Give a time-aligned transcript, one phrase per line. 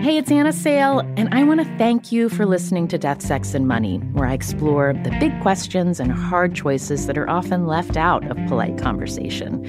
[0.00, 3.52] Hey, it's Anna Sale, and I want to thank you for listening to Death, Sex,
[3.52, 7.96] and Money, where I explore the big questions and hard choices that are often left
[7.96, 9.66] out of polite conversation.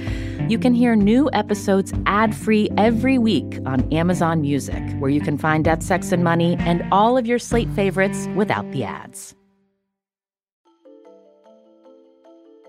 [0.48, 5.36] You can hear new episodes ad free every week on Amazon Music, where you can
[5.36, 9.34] find Death, Sex, and Money and all of your Slate favorites without the ads.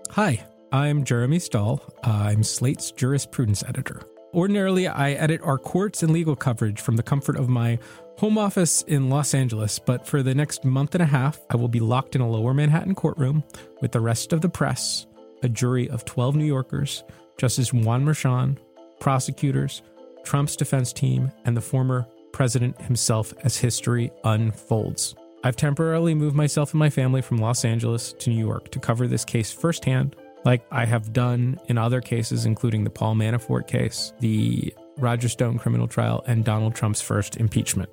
[0.09, 1.79] Hi, I'm Jeremy Stahl.
[2.03, 4.01] I'm Slate's jurisprudence editor.
[4.33, 7.79] Ordinarily, I edit our courts and legal coverage from the comfort of my
[8.17, 11.67] home office in Los Angeles, but for the next month and a half, I will
[11.67, 13.43] be locked in a lower Manhattan courtroom
[13.81, 15.05] with the rest of the press,
[15.43, 17.03] a jury of 12 New Yorkers,
[17.37, 18.57] Justice Juan Merchan,
[19.01, 19.81] prosecutors,
[20.23, 25.13] Trump's defense team, and the former president himself as history unfolds.
[25.43, 29.07] I've temporarily moved myself and my family from Los Angeles to New York to cover
[29.07, 34.13] this case firsthand like I have done in other cases, including the Paul Manafort case,
[34.19, 37.89] the Roger Stone criminal trial, and Donald Trump's first impeachment.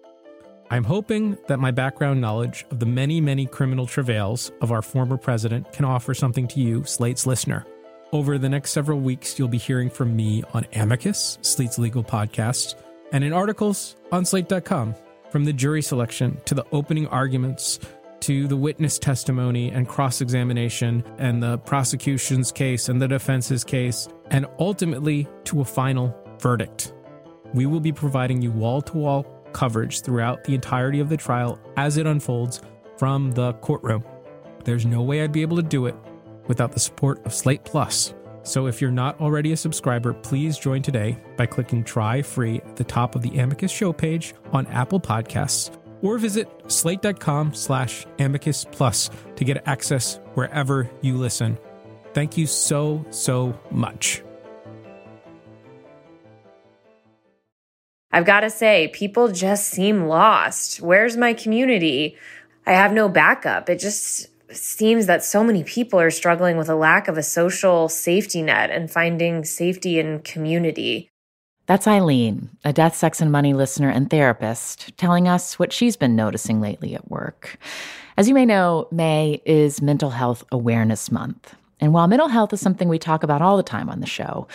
[0.71, 5.17] I'm hoping that my background knowledge of the many, many criminal travails of our former
[5.17, 7.65] president can offer something to you, Slate's listener.
[8.13, 12.75] Over the next several weeks, you'll be hearing from me on Amicus, Slate's legal podcast,
[13.13, 14.95] and in articles on Slate.com,
[15.31, 17.79] from the jury selection to the opening arguments
[18.21, 24.09] to the witness testimony and cross examination and the prosecution's case and the defense's case,
[24.31, 26.93] and ultimately to a final verdict.
[27.55, 31.59] We will be providing you wall to wall coverage throughout the entirety of the trial
[31.77, 32.61] as it unfolds
[32.97, 34.05] from the courtroom.
[34.65, 35.95] There's no way I'd be able to do it
[36.47, 38.15] without the support of Slate Plus.
[38.43, 42.77] So if you're not already a subscriber, please join today by clicking try free at
[42.77, 48.65] the top of the Amicus show page on Apple Podcasts or visit slate.com slash amicus
[48.71, 51.59] plus to get access wherever you listen.
[52.15, 54.23] Thank you so, so much.
[58.11, 60.81] I've got to say, people just seem lost.
[60.81, 62.17] Where's my community?
[62.67, 63.69] I have no backup.
[63.69, 67.89] It just seems that so many people are struggling with a lack of a social
[67.89, 71.11] safety net and finding safety in community.
[71.69, 76.17] That's Eileen, a Death, Sex, and Money listener and therapist, telling us what she's been
[76.17, 77.59] noticing lately at work.
[78.17, 81.55] As you may know, May is Mental Health Awareness Month.
[81.79, 84.49] And while mental health is something we talk about all the time on the show,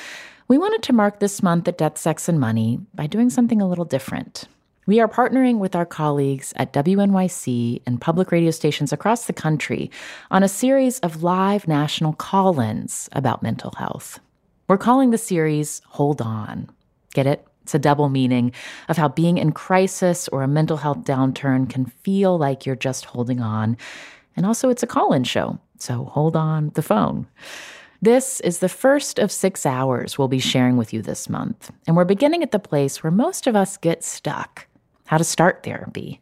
[0.47, 3.67] we wanted to mark this month at Death, Sex, and Money by doing something a
[3.69, 4.45] little different.
[4.87, 9.91] We are partnering with our colleagues at WNYC and public radio stations across the country
[10.31, 14.19] on a series of live national call ins about mental health.
[14.67, 16.71] We're calling the series Hold On.
[17.13, 17.45] Get it?
[17.63, 18.51] It's a double meaning
[18.89, 23.05] of how being in crisis or a mental health downturn can feel like you're just
[23.05, 23.77] holding on.
[24.35, 27.27] And also, it's a call in show, so hold on the phone.
[28.01, 31.71] This is the first of six hours we'll be sharing with you this month.
[31.87, 34.67] And we're beginning at the place where most of us get stuck
[35.05, 36.19] how to start therapy.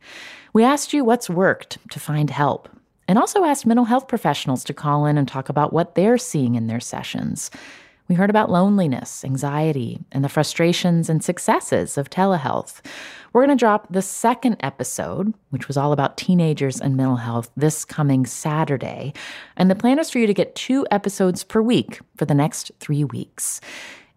[0.53, 2.67] We asked you what's worked to find help,
[3.07, 6.55] and also asked mental health professionals to call in and talk about what they're seeing
[6.55, 7.49] in their sessions.
[8.11, 12.81] We heard about loneliness, anxiety, and the frustrations and successes of telehealth.
[13.31, 17.49] We're going to drop the second episode, which was all about teenagers and mental health,
[17.55, 19.13] this coming Saturday.
[19.55, 22.73] And the plan is for you to get two episodes per week for the next
[22.81, 23.61] three weeks.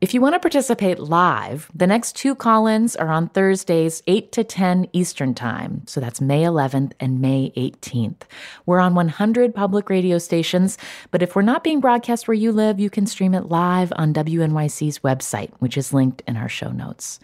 [0.04, 4.32] If you want to participate live, the next two call ins are on Thursdays, 8
[4.32, 5.82] to 10 Eastern Time.
[5.86, 8.20] So that's May 11th and May 18th.
[8.66, 10.76] We're on 100 public radio stations,
[11.10, 14.12] but if we're not being broadcast where you live, you can stream it live on
[14.12, 17.18] WNYC's website, which is linked in our show notes.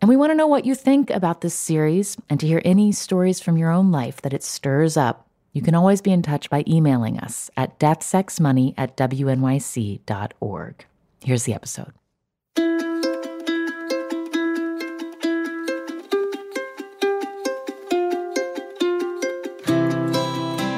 [0.00, 2.92] And we want to know what you think about this series and to hear any
[2.92, 5.26] stories from your own life that it stirs up.
[5.52, 10.84] You can always be in touch by emailing us at deathsexmoney at wnyc.org.
[11.24, 11.92] Here's the episode.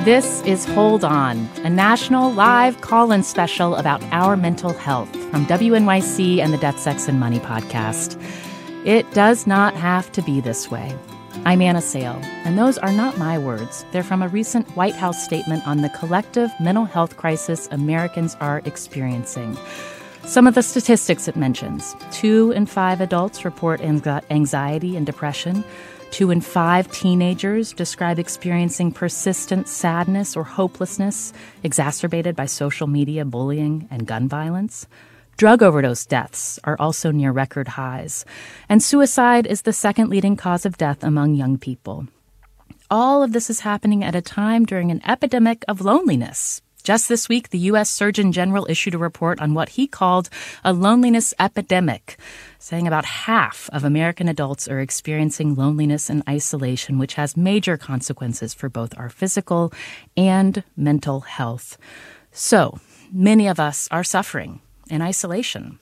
[0.05, 5.47] This is Hold On, a national live call in special about our mental health from
[5.47, 8.21] WNYC and the Death, Sex, and Money podcast.
[8.85, 10.99] It does not have to be this way.
[11.45, 13.85] I'm Anna Sale, and those are not my words.
[13.93, 18.61] They're from a recent White House statement on the collective mental health crisis Americans are
[18.65, 19.57] experiencing.
[20.25, 25.63] Some of the statistics it mentions two in five adults report anxiety and depression.
[26.13, 31.33] Two in five teenagers describe experiencing persistent sadness or hopelessness
[31.63, 34.87] exacerbated by social media bullying and gun violence.
[35.39, 38.27] Drug overdose deaths are also near record highs,
[38.69, 42.07] and suicide is the second leading cause of death among young people.
[42.91, 47.29] All of this is happening at a time during an epidemic of loneliness Just this
[47.29, 47.91] week, the U.S.
[47.91, 50.29] Surgeon General issued a report on what he called
[50.65, 52.17] a loneliness epidemic,
[52.63, 58.55] saying about half of American adults are experiencing loneliness and isolation, which has major consequences
[58.55, 59.73] for both our physical
[60.17, 61.77] and mental health.
[62.31, 62.79] So,
[63.13, 65.81] many of us are suffering in isolation.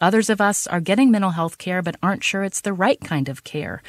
[0.00, 3.28] Others of us are getting mental health care but aren't sure it's the right kind
[3.28, 3.82] of care.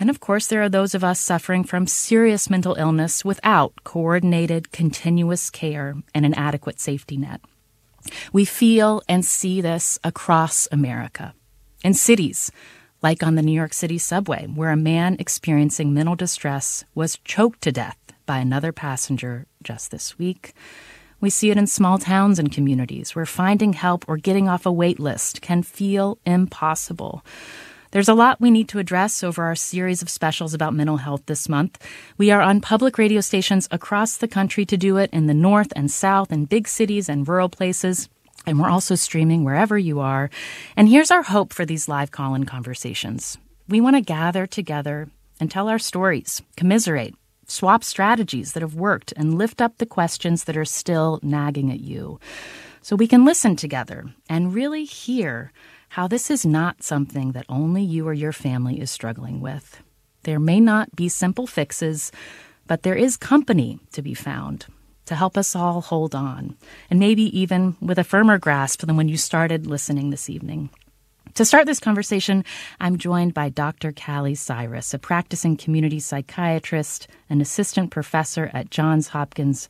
[0.00, 4.72] And of course, there are those of us suffering from serious mental illness without coordinated,
[4.72, 7.40] continuous care and an adequate safety net.
[8.32, 11.32] We feel and see this across America.
[11.86, 12.50] In cities,
[13.00, 17.62] like on the New York City subway, where a man experiencing mental distress was choked
[17.62, 17.96] to death
[18.26, 20.52] by another passenger just this week.
[21.20, 24.72] We see it in small towns and communities where finding help or getting off a
[24.72, 27.24] wait list can feel impossible.
[27.92, 31.22] There's a lot we need to address over our series of specials about mental health
[31.26, 31.78] this month.
[32.18, 35.72] We are on public radio stations across the country to do it in the north
[35.76, 38.08] and south, in big cities and rural places.
[38.44, 40.30] And we're also streaming wherever you are.
[40.76, 43.38] And here's our hope for these live call in conversations.
[43.68, 45.08] We want to gather together
[45.40, 47.14] and tell our stories, commiserate,
[47.46, 51.80] swap strategies that have worked, and lift up the questions that are still nagging at
[51.80, 52.20] you.
[52.82, 55.52] So we can listen together and really hear
[55.90, 59.82] how this is not something that only you or your family is struggling with.
[60.22, 62.12] There may not be simple fixes,
[62.66, 64.66] but there is company to be found
[65.06, 66.56] to help us all hold on,
[66.90, 70.70] and maybe even with a firmer grasp than when you started listening this evening.
[71.34, 72.44] To start this conversation,
[72.80, 73.92] I'm joined by Dr.
[73.92, 79.68] Kali Cyrus, a practicing community psychiatrist, an assistant professor at Johns Hopkins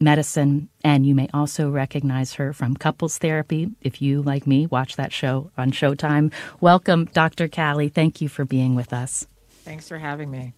[0.00, 0.70] medicine.
[0.82, 5.12] And you may also recognize her from couples therapy if you, like me, watch that
[5.12, 6.32] show on Showtime.
[6.60, 7.48] Welcome, Dr.
[7.48, 7.90] Kali.
[7.90, 9.26] Thank you for being with us.
[9.64, 10.54] Thanks for having me.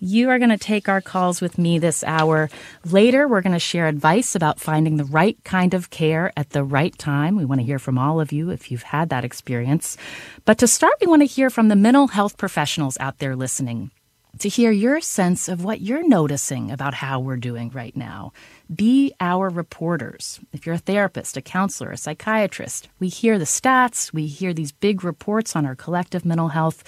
[0.00, 2.50] You are going to take our calls with me this hour.
[2.84, 6.64] Later, we're going to share advice about finding the right kind of care at the
[6.64, 7.36] right time.
[7.36, 9.96] We want to hear from all of you if you've had that experience.
[10.44, 13.90] But to start, we want to hear from the mental health professionals out there listening
[14.40, 18.32] to hear your sense of what you're noticing about how we're doing right now.
[18.74, 20.38] Be our reporters.
[20.52, 24.72] If you're a therapist, a counselor, a psychiatrist, we hear the stats, we hear these
[24.72, 26.84] big reports on our collective mental health,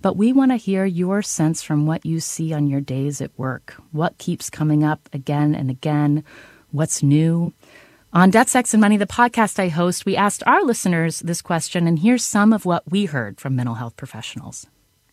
[0.00, 3.36] but we want to hear your sense from what you see on your days at
[3.38, 3.74] work.
[3.90, 6.24] What keeps coming up again and again?
[6.70, 7.52] What's new?
[8.12, 11.88] On Death, Sex, and Money, the podcast I host, we asked our listeners this question,
[11.88, 14.66] and here's some of what we heard from mental health professionals.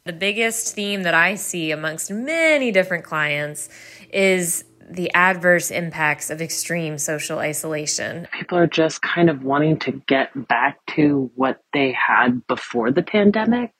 [0.05, 3.69] The biggest theme that I see amongst many different clients
[4.11, 8.27] is the adverse impacts of extreme social isolation.
[8.33, 13.03] People are just kind of wanting to get back to what they had before the
[13.03, 13.71] pandemic.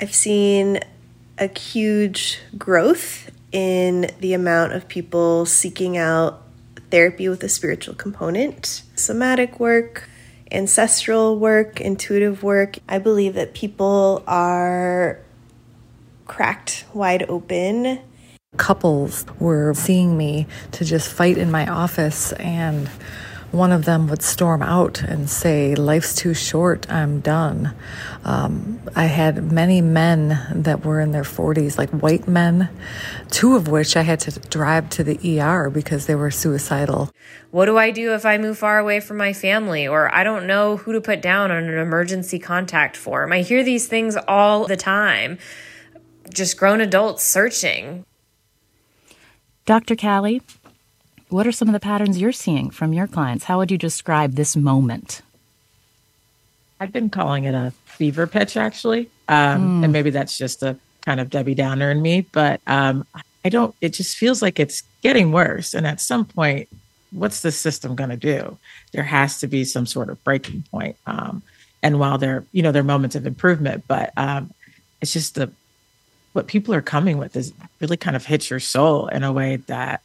[0.00, 0.80] I've seen
[1.38, 6.42] a huge growth in the amount of people seeking out
[6.90, 10.08] therapy with a spiritual component, somatic work,
[10.54, 12.78] ancestral work, intuitive work.
[12.88, 15.18] I believe that people are
[16.26, 18.00] cracked wide open.
[18.56, 22.88] Couples were seeing me to just fight in my office and
[23.54, 27.74] one of them would storm out and say, Life's too short, I'm done.
[28.24, 32.68] Um, I had many men that were in their 40s, like white men,
[33.30, 37.10] two of which I had to drive to the ER because they were suicidal.
[37.52, 40.46] What do I do if I move far away from my family or I don't
[40.46, 43.32] know who to put down on an emergency contact form?
[43.32, 45.38] I hear these things all the time.
[46.32, 48.04] Just grown adults searching.
[49.64, 49.94] Dr.
[49.94, 50.42] Kali,
[51.34, 53.42] what are some of the patterns you're seeing from your clients?
[53.42, 55.20] How would you describe this moment?
[56.78, 59.10] I've been calling it a fever pitch, actually.
[59.26, 59.84] Um, mm.
[59.84, 63.04] And maybe that's just a kind of Debbie Downer in me, but um,
[63.44, 65.74] I don't, it just feels like it's getting worse.
[65.74, 66.68] And at some point,
[67.10, 68.56] what's the system going to do?
[68.92, 70.96] There has to be some sort of breaking point.
[71.04, 71.42] Um,
[71.82, 74.54] and while there, you know, there are moments of improvement, but um,
[75.00, 75.50] it's just the,
[76.32, 79.56] what people are coming with is really kind of hits your soul in a way
[79.66, 80.00] that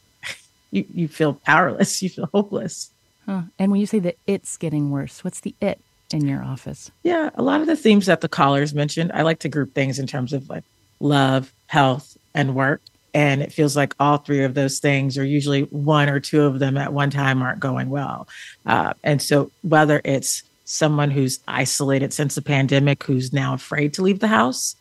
[0.70, 2.90] you, you feel powerless, you feel hopeless.
[3.26, 3.42] Huh.
[3.58, 5.80] And when you say that it's getting worse, what's the it
[6.12, 6.90] in your office?
[7.02, 9.98] Yeah, a lot of the themes that the callers mentioned, I like to group things
[9.98, 10.64] in terms of like
[10.98, 12.80] love, health, and work.
[13.12, 16.60] And it feels like all three of those things, or usually one or two of
[16.60, 18.28] them at one time, aren't going well.
[18.64, 24.02] Uh, and so, whether it's someone who's isolated since the pandemic, who's now afraid to
[24.02, 24.76] leave the house,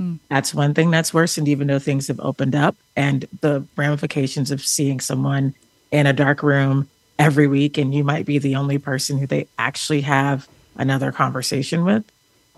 [0.00, 0.18] Mm.
[0.28, 2.76] That's one thing that's worsened, even though things have opened up.
[2.96, 5.54] And the ramifications of seeing someone
[5.90, 6.88] in a dark room
[7.18, 11.84] every week and you might be the only person who they actually have another conversation
[11.84, 12.04] with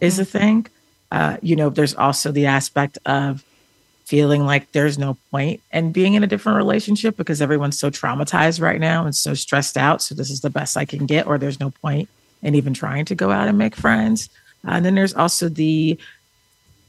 [0.00, 0.28] is a mm.
[0.28, 0.66] thing.
[1.10, 3.44] Uh, you know, there's also the aspect of
[4.04, 8.60] feeling like there's no point in being in a different relationship because everyone's so traumatized
[8.60, 10.02] right now and so stressed out.
[10.02, 12.08] So this is the best I can get, or there's no point
[12.42, 14.28] in even trying to go out and make friends.
[14.66, 15.98] Uh, and then there's also the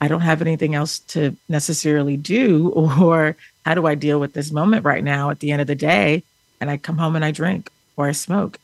[0.02, 4.52] I don't have anything else to necessarily do, or how do I deal with this
[4.52, 6.24] moment right now at the end of the day?
[6.60, 8.60] And I come home and I drink or I smoke.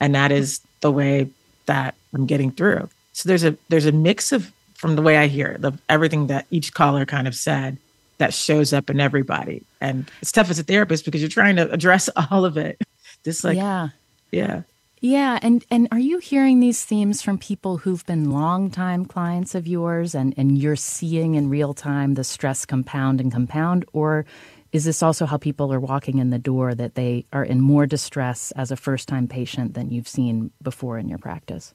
[0.00, 1.28] And that is the way
[1.66, 2.88] that I'm getting through.
[3.12, 6.28] So there's a there's a mix of from the way I hear it, the, everything
[6.28, 7.76] that each caller kind of said
[8.16, 9.62] that shows up in everybody.
[9.80, 12.80] And it's tough as a therapist because you're trying to address all of it.
[13.24, 13.88] Just like yeah.
[14.30, 14.62] Yeah.
[15.02, 19.66] Yeah, and and are you hearing these themes from people who've been longtime clients of
[19.66, 24.26] yours and and you're seeing in real time the stress compound and compound or
[24.72, 27.86] is this also how people are walking in the door that they are in more
[27.86, 31.74] distress as a first-time patient than you've seen before in your practice?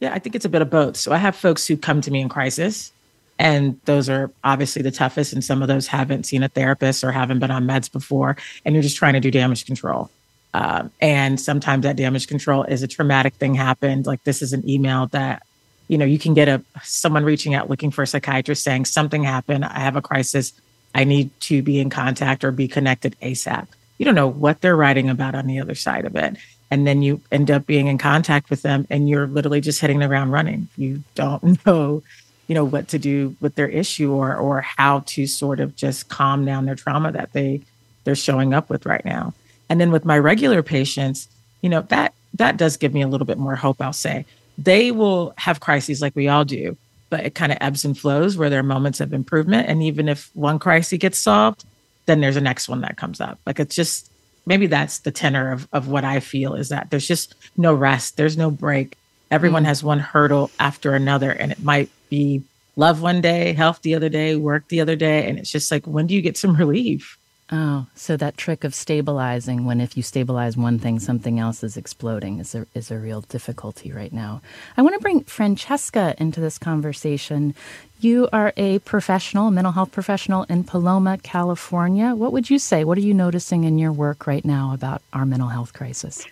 [0.00, 0.96] Yeah, I think it's a bit of both.
[0.96, 2.92] So I have folks who come to me in crisis
[3.38, 7.12] and those are obviously the toughest and some of those haven't seen a therapist or
[7.12, 10.10] haven't been on meds before and you're just trying to do damage control
[10.52, 14.06] um, and sometimes that damage control is a traumatic thing happened.
[14.06, 15.44] Like this is an email that,
[15.88, 19.22] you know, you can get a someone reaching out looking for a psychiatrist saying something
[19.22, 19.64] happened.
[19.64, 20.52] I have a crisis.
[20.94, 23.68] I need to be in contact or be connected ASAP.
[23.98, 26.36] You don't know what they're writing about on the other side of it.
[26.70, 29.98] And then you end up being in contact with them and you're literally just hitting
[29.98, 30.68] the ground running.
[30.76, 32.02] You don't know,
[32.48, 36.08] you know, what to do with their issue or or how to sort of just
[36.08, 37.60] calm down their trauma that they
[38.02, 39.32] they're showing up with right now.
[39.70, 41.28] And then with my regular patients,
[41.62, 44.26] you know, that that does give me a little bit more hope, I'll say.
[44.58, 46.76] They will have crises like we all do,
[47.08, 49.68] but it kind of ebbs and flows where there are moments of improvement.
[49.68, 51.64] And even if one crisis gets solved,
[52.06, 53.38] then there's a next one that comes up.
[53.46, 54.10] Like it's just
[54.46, 58.16] maybe that's the tenor of, of what I feel is that there's just no rest,
[58.16, 58.96] there's no break.
[59.30, 59.66] Everyone mm.
[59.66, 62.42] has one hurdle after another, and it might be
[62.76, 65.28] love one day, health the other day, work the other day.
[65.28, 67.16] And it's just like, when do you get some relief?
[67.52, 71.76] Oh, so that trick of stabilizing when if you stabilize one thing, something else is
[71.76, 74.40] exploding is a, is a real difficulty right now.
[74.76, 77.56] I want to bring Francesca into this conversation.
[77.98, 82.14] You are a professional, mental health professional in Paloma, California.
[82.14, 82.84] What would you say?
[82.84, 86.24] What are you noticing in your work right now about our mental health crisis?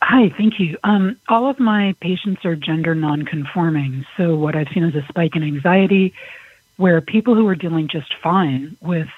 [0.00, 0.78] Hi, thank you.
[0.84, 4.06] Um, all of my patients are gender nonconforming.
[4.16, 6.14] So, what I've seen is a spike in anxiety
[6.76, 9.08] where people who are dealing just fine with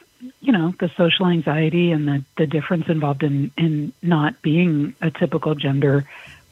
[0.40, 5.10] you know the social anxiety and the, the difference involved in in not being a
[5.10, 6.04] typical gender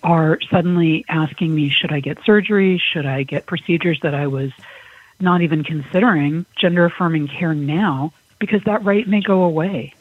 [0.02, 2.78] are suddenly asking me should i get surgery?
[2.78, 4.52] Should i get procedures that i was
[5.20, 8.12] not even considering gender affirming care now?
[8.38, 9.94] Because that right may go away.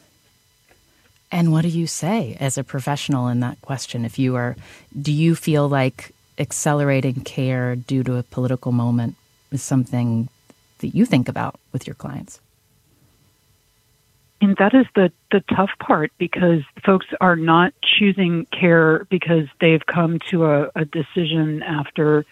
[1.32, 4.04] And what do you say as a professional in that question?
[4.04, 4.56] If you are
[5.00, 9.16] do you feel like accelerating care due to a political moment
[9.50, 10.28] is something
[10.78, 12.40] that you think about with your clients
[14.46, 19.84] and that is the, the tough part because folks are not choosing care because they've
[19.92, 22.24] come to a, a decision after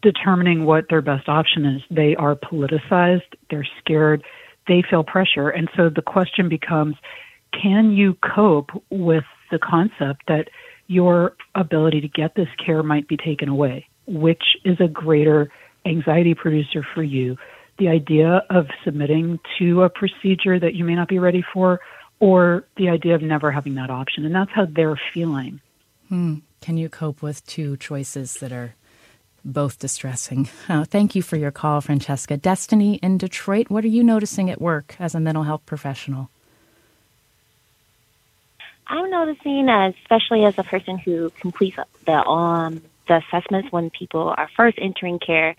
[0.00, 1.82] determining what their best option is.
[1.90, 4.24] They are politicized, they're scared,
[4.68, 5.50] they feel pressure.
[5.50, 6.96] And so the question becomes
[7.52, 10.48] can you cope with the concept that
[10.86, 13.86] your ability to get this care might be taken away?
[14.06, 15.52] Which is a greater
[15.84, 17.36] anxiety producer for you?
[17.80, 21.80] The idea of submitting to a procedure that you may not be ready for,
[22.20, 24.24] or the idea of never having that option.
[24.24, 25.60] And that's how they're feeling.
[26.08, 26.36] Hmm.
[26.60, 28.74] Can you cope with two choices that are
[29.44, 30.48] both distressing?
[30.68, 32.36] Oh, thank you for your call, Francesca.
[32.36, 36.30] Destiny in Detroit, what are you noticing at work as a mental health professional?
[38.86, 44.34] I'm noticing, uh, especially as a person who completes the um, the assessments when people
[44.36, 45.56] are first entering care,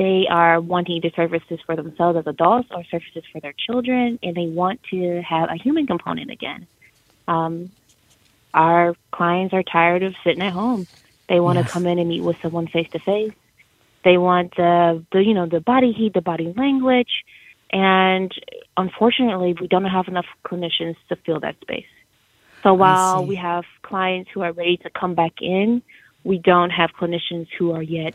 [0.00, 4.34] they are wanting either services for themselves as adults or services for their children, and
[4.34, 6.66] they want to have a human component again.
[7.28, 7.70] Um,
[8.54, 10.86] our clients are tired of sitting at home.
[11.28, 11.66] They want yes.
[11.66, 13.34] to come in and meet with someone face to face.
[14.02, 17.22] They want the, the you know the body heat, the body language,
[17.70, 18.32] and
[18.78, 21.92] unfortunately, we don't have enough clinicians to fill that space.
[22.62, 25.82] So while we have clients who are ready to come back in,
[26.24, 28.14] we don't have clinicians who are yet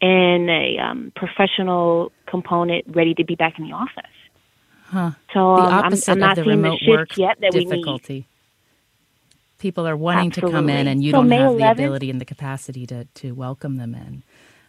[0.00, 4.04] and a um, professional component ready to be back in the office.
[4.86, 5.12] Huh.
[5.32, 7.52] So the um, opposite I'm, I'm not of the seeing remote the shift yet that
[7.52, 8.12] difficulty.
[8.12, 8.26] we need.
[9.58, 10.52] People are wanting Absolutely.
[10.52, 12.86] to come in, and you so don't May have 11th, the ability and the capacity
[12.86, 14.22] to to welcome them in.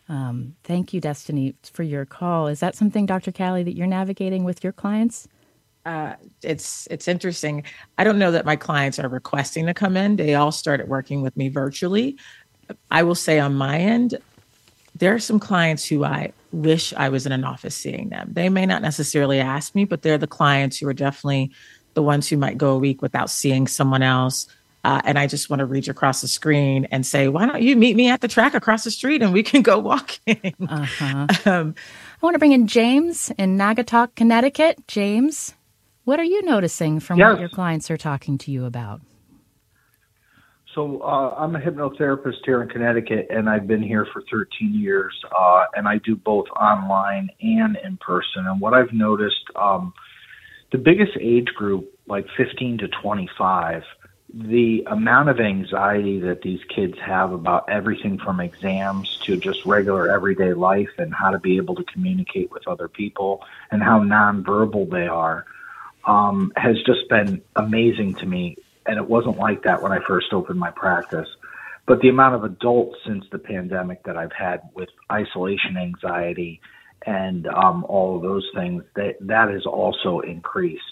[0.09, 2.47] Um, thank you, Destiny, for your call.
[2.47, 3.31] Is that something, Dr.
[3.31, 5.29] Kali, that you're navigating with your clients?
[5.85, 7.63] Uh, it's it's interesting.
[7.97, 10.17] I don't know that my clients are requesting to come in.
[10.17, 12.17] They all started working with me virtually.
[12.91, 14.15] I will say on my end,
[15.01, 18.29] there are some clients who I wish I was in an office seeing them.
[18.33, 21.51] They may not necessarily ask me, but they're the clients who are definitely
[21.95, 24.47] the ones who might go a week without seeing someone else.
[24.83, 27.75] Uh, and I just want to reach across the screen and say, why don't you
[27.75, 30.53] meet me at the track across the street and we can go walking?
[30.69, 31.27] Uh-huh.
[31.51, 31.73] Um,
[32.21, 34.87] I want to bring in James in Naugatuck, Connecticut.
[34.87, 35.55] James,
[36.03, 37.31] what are you noticing from yes.
[37.31, 39.01] what your clients are talking to you about?
[40.73, 45.13] So uh, I'm a hypnotherapist here in Connecticut, and I've been here for 13 years,
[45.37, 48.47] uh, and I do both online and in person.
[48.47, 49.93] And what I've noticed, um,
[50.71, 53.83] the biggest age group, like 15 to 25,
[54.33, 60.09] the amount of anxiety that these kids have about everything from exams to just regular
[60.09, 64.89] everyday life and how to be able to communicate with other people and how nonverbal
[64.89, 65.45] they are
[66.05, 70.33] um, has just been amazing to me and it wasn't like that when I first
[70.33, 71.27] opened my practice.
[71.87, 76.61] But the amount of adults since the pandemic that I've had with isolation anxiety
[77.05, 80.83] and um, all of those things that that has also increased.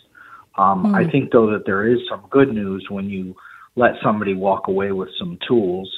[0.58, 0.96] Um, mm.
[0.96, 3.36] I think though that there is some good news when you
[3.76, 5.90] let somebody walk away with some tools,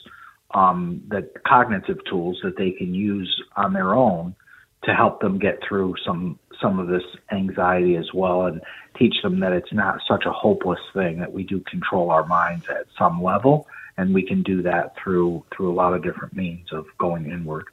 [0.54, 4.36] um, that cognitive tools that they can use on their own
[4.84, 8.62] to help them get through some some of this anxiety as well and
[8.98, 12.66] teach them that it's not such a hopeless thing that we do control our minds
[12.70, 16.72] at some level and we can do that through through a lot of different means
[16.72, 17.66] of going inward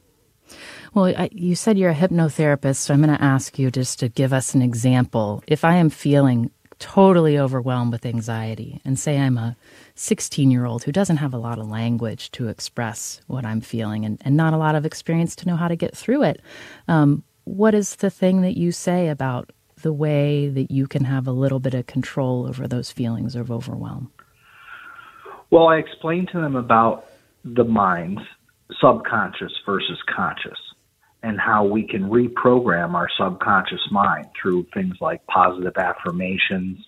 [0.94, 4.08] well, I, you said you're a hypnotherapist, so I'm going to ask you just to
[4.08, 5.44] give us an example.
[5.46, 9.56] If I am feeling totally overwhelmed with anxiety, and say I'm a
[9.96, 14.04] 16 year old who doesn't have a lot of language to express what I'm feeling
[14.04, 16.40] and, and not a lot of experience to know how to get through it,
[16.86, 19.50] um, what is the thing that you say about
[19.82, 23.50] the way that you can have a little bit of control over those feelings of
[23.50, 24.10] overwhelm?
[25.50, 27.06] Well, I explain to them about
[27.44, 28.20] the mind's
[28.80, 30.58] subconscious versus conscious
[31.22, 36.78] and how we can reprogram our subconscious mind through things like positive affirmations,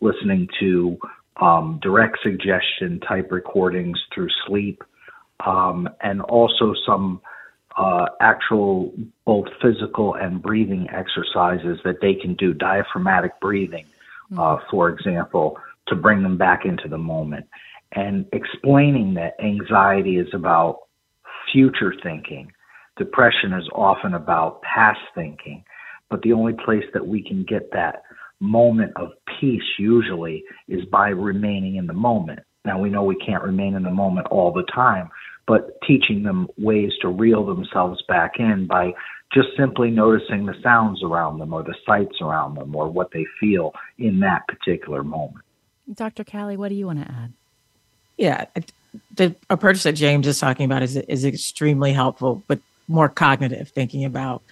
[0.00, 0.98] listening to
[1.40, 4.82] um, direct suggestion type recordings through sleep,
[5.44, 7.20] um, and also some
[7.76, 8.92] uh, actual
[9.24, 13.84] both physical and breathing exercises that they can do, diaphragmatic breathing,
[14.32, 14.70] uh, mm-hmm.
[14.70, 17.46] for example, to bring them back into the moment.
[17.92, 20.80] And explaining that anxiety is about
[21.52, 22.50] future thinking,
[22.96, 25.64] depression is often about past thinking,
[26.10, 28.02] but the only place that we can get that
[28.40, 32.40] moment of peace usually is by remaining in the moment.
[32.64, 35.08] Now we know we can't remain in the moment all the time,
[35.46, 38.92] but teaching them ways to reel themselves back in by
[39.32, 43.26] just simply noticing the sounds around them or the sights around them or what they
[43.40, 45.44] feel in that particular moment.
[45.92, 46.24] Dr.
[46.24, 47.32] Kali, what do you want to add?
[48.16, 48.46] Yeah,
[49.14, 54.04] the approach that James is talking about is is extremely helpful, but more cognitive, thinking
[54.04, 54.42] about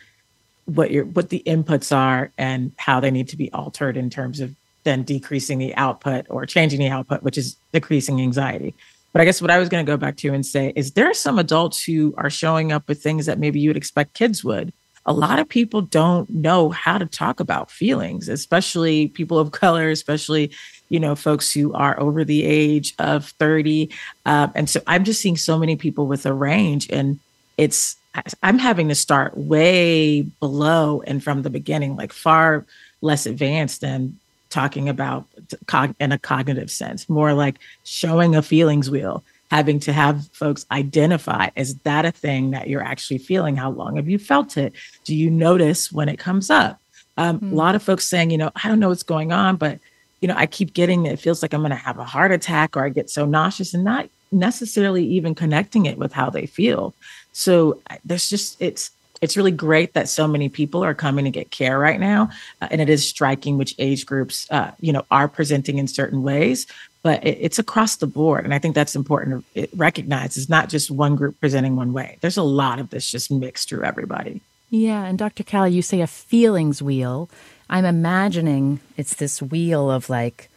[0.66, 4.40] what your what the inputs are and how they need to be altered in terms
[4.40, 4.54] of
[4.85, 8.74] then decreasing the output or changing the output, which is decreasing anxiety.
[9.14, 11.09] But I guess what I was going to go back to and say is there
[11.09, 14.44] are some adults who are showing up with things that maybe you would expect kids
[14.44, 14.72] would.
[15.07, 19.88] A lot of people don't know how to talk about feelings, especially people of color,
[19.88, 20.50] especially
[20.88, 23.90] you know folks who are over the age of 30
[24.27, 27.18] um, and so i'm just seeing so many people with a range and
[27.57, 27.96] it's
[28.42, 32.66] i'm having to start way below and from the beginning like far
[33.00, 34.18] less advanced than
[34.55, 35.27] talking about
[35.67, 40.64] cog- in a cognitive sense, more like showing a feelings wheel, having to have folks
[40.71, 43.57] identify is that a thing that you're actually feeling?
[43.57, 44.73] How long have you felt it?
[45.05, 46.81] Do you notice when it comes up?
[47.17, 47.53] Um, mm-hmm.
[47.53, 49.81] A lot of folks saying, you know, I don't know what's going on, but
[50.21, 52.77] you know, I keep getting it feels like I'm going to have a heart attack
[52.77, 56.95] or I get so nauseous and not necessarily even connecting it with how they feel.
[57.33, 58.90] So there's just it's
[59.24, 62.68] it's really great that so many people are coming to get care right now, uh,
[62.70, 66.66] and it is striking which age groups uh, you know are presenting in certain ways.
[67.02, 70.37] But it, it's across the board, and I think that's important to recognize.
[70.37, 72.18] It's not just one group presenting one way.
[72.20, 74.40] There's a lot of this just mixed through everybody.
[74.70, 75.42] Yeah, and Dr.
[75.42, 77.30] Kali, you say a feelings wheel.
[77.70, 80.50] I'm imagining it's this wheel of like,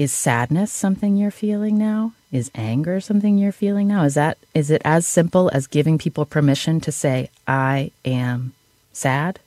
[0.00, 2.14] is sadness something you're feeling now?
[2.32, 4.04] Is anger something you're feeling now?
[4.04, 8.54] Is that is it as simple as giving people permission to say I am
[8.94, 9.40] sad?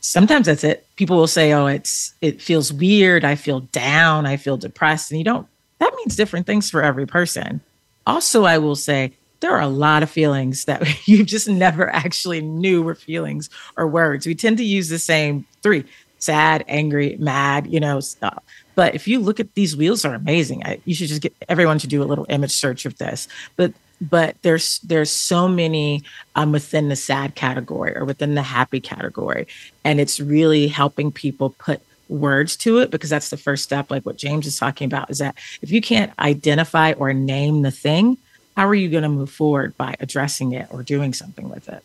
[0.00, 0.84] Sometimes that's it.
[0.96, 3.24] People will say, "Oh, it's it feels weird.
[3.24, 4.26] I feel down.
[4.26, 5.46] I feel depressed." And you don't
[5.78, 7.60] that means different things for every person.
[8.04, 12.40] Also, I will say there are a lot of feelings that you just never actually
[12.40, 14.26] knew were feelings or words.
[14.26, 15.84] We tend to use the same three
[16.18, 18.42] sad, angry, mad, you know, stuff.
[18.74, 20.64] But if you look at these wheels are amazing.
[20.64, 23.28] I, you should just get everyone should do a little image search of this.
[23.56, 26.02] But but there's there's so many
[26.34, 29.46] um, within the sad category or within the happy category
[29.84, 34.04] and it's really helping people put words to it because that's the first step like
[34.04, 38.16] what james is talking about is that if you can't identify or name the thing
[38.56, 41.82] how are you going to move forward by addressing it or doing something with it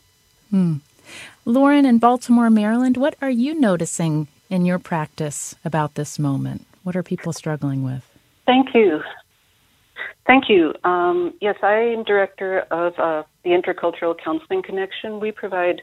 [0.50, 0.76] hmm.
[1.46, 6.96] Lauren in baltimore maryland what are you noticing in your practice about this moment what
[6.96, 8.04] are people struggling with
[8.46, 9.02] thank you
[10.28, 10.74] Thank you.
[10.84, 15.20] Um, yes, I am director of uh, the Intercultural Counseling Connection.
[15.20, 15.82] We provide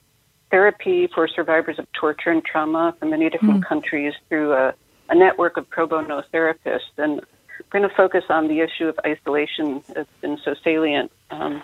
[0.50, 3.68] therapy for survivors of torture and trauma from many different mm.
[3.68, 4.74] countries through a,
[5.10, 6.96] a, network of pro bono therapists.
[6.96, 11.10] And we're going to focus on the issue of isolation that's been so salient.
[11.30, 11.62] Um,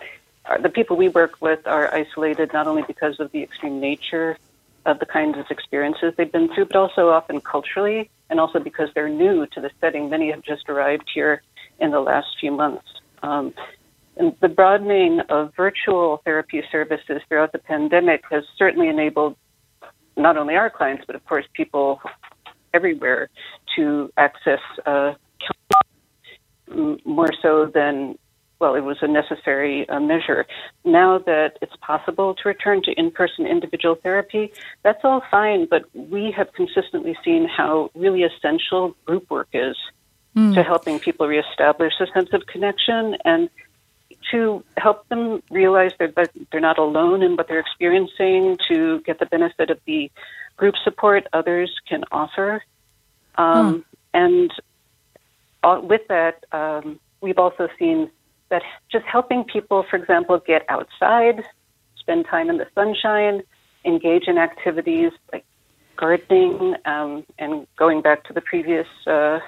[0.62, 4.36] the people we work with are isolated not only because of the extreme nature
[4.86, 8.90] of the kinds of experiences they've been through, but also often culturally, and also because
[8.94, 10.10] they're new to the setting.
[10.10, 11.42] Many have just arrived here
[11.78, 12.86] in the last few months.
[13.22, 13.54] Um,
[14.16, 19.36] and the broadening of virtual therapy services throughout the pandemic has certainly enabled
[20.16, 22.00] not only our clients, but of course people
[22.72, 23.28] everywhere
[23.76, 25.14] to access uh,
[27.04, 28.18] more so than
[28.64, 30.46] well, it was a necessary uh, measure.
[30.86, 35.82] Now that it's possible to return to in person individual therapy, that's all fine, but
[35.92, 39.76] we have consistently seen how really essential group work is
[40.34, 40.54] mm.
[40.54, 43.50] to helping people reestablish a sense of connection and
[44.30, 46.14] to help them realize that
[46.50, 50.10] they're not alone in what they're experiencing, to get the benefit of the
[50.56, 52.64] group support others can offer.
[53.34, 53.84] Um, mm.
[54.14, 54.50] And
[55.62, 58.10] uh, with that, um, we've also seen
[58.50, 61.44] that just helping people, for example, get outside,
[61.96, 63.42] spend time in the sunshine,
[63.84, 65.44] engage in activities like
[65.96, 69.38] gardening, um, and going back to the previous uh,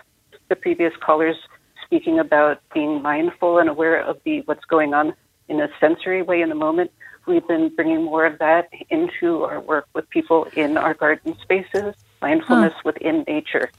[0.49, 1.37] the previous callers
[1.85, 5.15] speaking about being mindful and aware of the what's going on
[5.49, 6.91] in a sensory way in the moment.
[7.27, 11.95] We've been bringing more of that into our work with people in our garden spaces,
[12.23, 12.83] mindfulness huh.
[12.85, 13.71] within nature.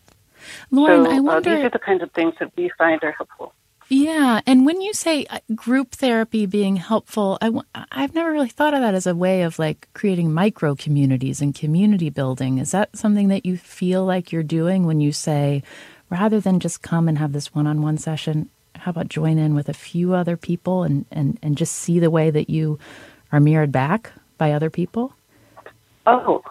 [0.72, 1.50] Lauren, so, I wonder.
[1.50, 3.54] Uh, these are the kinds of things that we find are helpful.
[3.90, 7.52] Yeah, and when you say uh, group therapy being helpful, I,
[7.92, 11.56] I've never really thought of that as a way of like creating micro communities and
[11.56, 12.58] community building.
[12.58, 15.64] Is that something that you feel like you're doing when you say
[16.10, 19.74] rather than just come and have this one-on-one session how about join in with a
[19.74, 22.80] few other people and, and, and just see the way that you
[23.32, 25.14] are mirrored back by other people
[26.06, 26.42] oh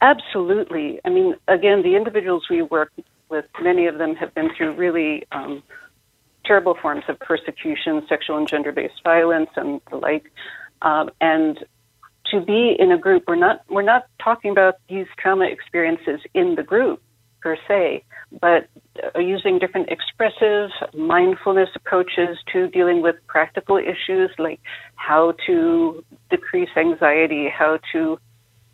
[0.00, 2.92] absolutely i mean again the individuals we work
[3.28, 5.62] with many of them have been through really um,
[6.48, 10.32] terrible forms of persecution sexual and gender-based violence and the like.
[10.82, 11.58] Um, and
[12.30, 16.56] to be in a group we're not we're not talking about these trauma experiences in
[16.56, 17.02] the group
[17.40, 18.04] per se,
[18.40, 18.68] but
[19.14, 24.60] uh, using different expressive mindfulness approaches to dealing with practical issues like
[24.96, 28.18] how to decrease anxiety, how to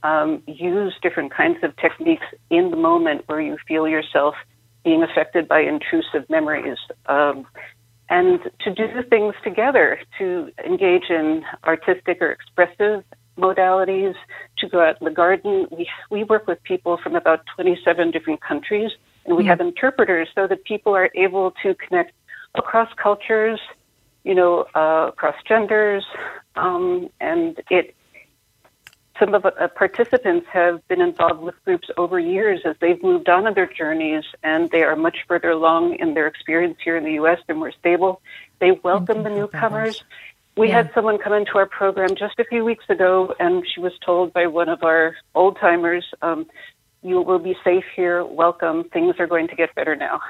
[0.02, 4.34] um, use different kinds of techniques in the moment where you feel yourself
[4.84, 6.78] being affected by intrusive memories.
[7.06, 7.46] Um,
[8.10, 13.02] and to do things together, to engage in artistic or expressive
[13.38, 14.14] modalities
[14.58, 15.66] to go out in the garden.
[15.70, 18.90] We, we work with people from about 27 different countries,
[19.24, 19.50] and we mm-hmm.
[19.50, 22.12] have interpreters so that people are able to connect
[22.54, 23.58] across cultures,
[24.22, 26.04] you know, uh, across genders,
[26.56, 27.94] um, and it.
[29.18, 33.28] Some of the uh, participants have been involved with groups over years as they've moved
[33.28, 37.04] on in their journeys, and they are much further along in their experience here in
[37.04, 37.38] the U.S.
[37.46, 38.20] They're more stable.
[38.58, 40.02] They welcome the newcomers.
[40.56, 40.76] We yeah.
[40.76, 44.32] had someone come into our program just a few weeks ago, and she was told
[44.32, 46.46] by one of our old timers, um,
[47.02, 48.24] "You will be safe here.
[48.24, 48.84] Welcome.
[48.84, 50.20] Things are going to get better now."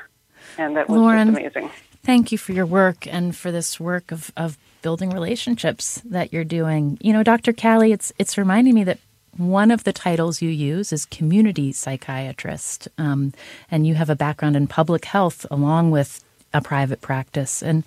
[0.59, 1.71] And that was Lauren, amazing.
[2.05, 6.45] Thank you for your work and for this work of, of building relationships that you're
[6.45, 6.99] doing.
[7.01, 7.55] You know, Dr.
[7.55, 8.99] Kali, it's it's reminding me that
[9.39, 13.33] one of the titles you use is community psychiatrist, um,
[13.71, 17.63] and you have a background in public health along with a private practice.
[17.63, 17.85] And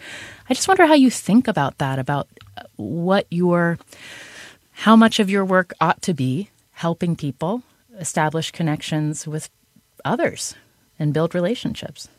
[0.50, 2.28] I just wonder how you think about that, about
[2.76, 3.78] what your,
[4.74, 7.62] how much of your work ought to be helping people
[8.00, 9.50] establish connections with
[10.04, 10.56] others
[11.00, 12.10] and build relationships.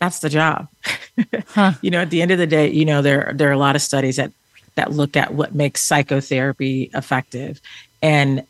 [0.00, 0.68] That's the job.
[1.48, 1.72] huh.
[1.80, 3.76] You know, at the end of the day, you know, there there are a lot
[3.76, 4.32] of studies that
[4.74, 7.60] that look at what makes psychotherapy effective.
[8.02, 8.46] And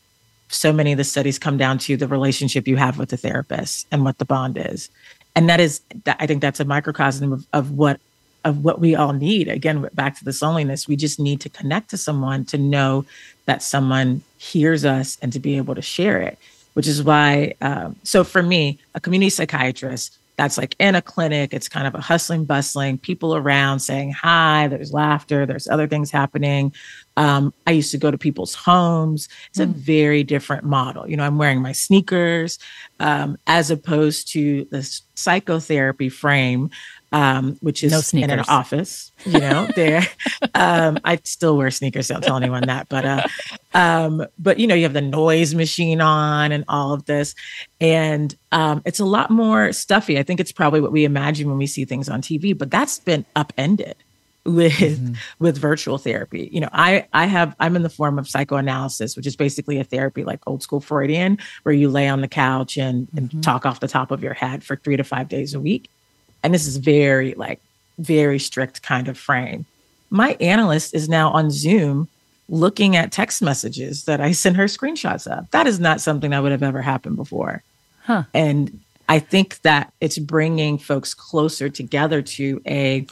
[0.49, 3.87] so many of the studies come down to the relationship you have with the therapist
[3.91, 4.91] and what the bond is
[5.35, 5.81] and that is
[6.19, 8.01] i think that's a microcosm of, of what
[8.45, 11.91] of what we all need again back to this loneliness we just need to connect
[11.91, 13.05] to someone to know
[13.47, 16.39] that someone hears us and to be able to share it
[16.75, 21.53] which is why um, so for me a community psychiatrist that's like in a clinic.
[21.53, 26.11] It's kind of a hustling, bustling, people around saying hi, there's laughter, there's other things
[26.11, 26.75] happening.
[27.17, 29.29] Um, I used to go to people's homes.
[29.49, 29.65] It's mm.
[29.65, 31.09] a very different model.
[31.09, 32.59] You know, I'm wearing my sneakers
[33.01, 34.83] um, as opposed to the
[35.15, 36.71] psychotherapy frame
[37.13, 40.03] um, which is no in an office, you know, there.
[40.55, 42.09] um, I still wear sneakers.
[42.09, 43.23] Don't tell anyone that, but, uh,
[43.77, 47.35] um, but you know, you have the noise machine on and all of this,
[47.81, 50.19] and um, it's a lot more stuffy.
[50.19, 52.99] I think it's probably what we imagine when we see things on TV, but that's
[52.99, 53.97] been upended
[54.45, 55.15] with mm-hmm.
[55.39, 56.49] with virtual therapy.
[56.53, 59.85] You know, I I have I'm in the form of psychoanalysis, which is basically a
[59.85, 63.41] therapy like old school Freudian, where you lay on the couch and, and mm-hmm.
[63.43, 65.89] talk off the top of your head for three to five days a week
[66.47, 67.61] and this is very like
[67.99, 69.67] very strict kind of frame.
[70.11, 72.09] My analyst is now on Zoom
[72.49, 75.51] looking at text messages that I sent her screenshots of.
[75.51, 77.63] That is not something that would have ever happened before.
[78.03, 78.25] Huh.
[78.33, 83.07] And I think that it's bringing folks closer together to a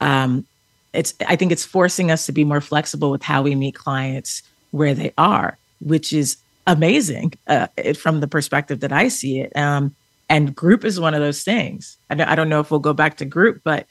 [0.00, 0.46] um,
[0.92, 4.42] it's I think it's forcing us to be more flexible with how we meet clients
[4.70, 6.36] where they are, which is
[6.66, 9.54] amazing uh, it, from the perspective that I see it.
[9.56, 9.94] Um,
[10.28, 11.96] and group is one of those things.
[12.10, 13.86] I don't, I don't know if we'll go back to group, but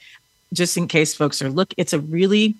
[0.52, 2.54] just in case folks are look, it's a really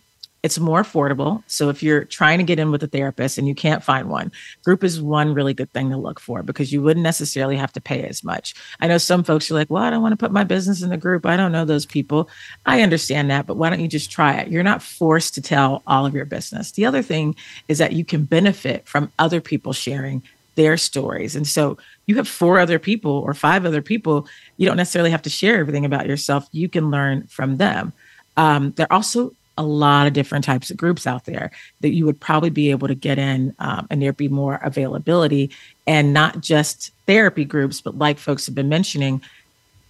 [0.46, 1.42] it's more affordable.
[1.48, 4.30] So if you're trying to get in with a therapist and you can't find one,
[4.64, 7.80] group is one really good thing to look for because you wouldn't necessarily have to
[7.80, 8.54] pay as much.
[8.78, 10.90] I know some folks are like, well, I don't want to put my business in
[10.90, 11.26] the group.
[11.26, 12.30] I don't know those people.
[12.64, 14.46] I understand that, but why don't you just try it?
[14.46, 16.70] You're not forced to tell all of your business.
[16.70, 17.34] The other thing
[17.66, 20.22] is that you can benefit from other people sharing
[20.54, 21.34] their stories.
[21.34, 24.28] And so you have four other people or five other people,
[24.58, 26.48] you don't necessarily have to share everything about yourself.
[26.52, 27.92] You can learn from them.
[28.36, 32.04] Um, there are also a lot of different types of groups out there that you
[32.06, 35.50] would probably be able to get in um, and there'd be more availability.
[35.86, 39.22] And not just therapy groups, but like folks have been mentioning,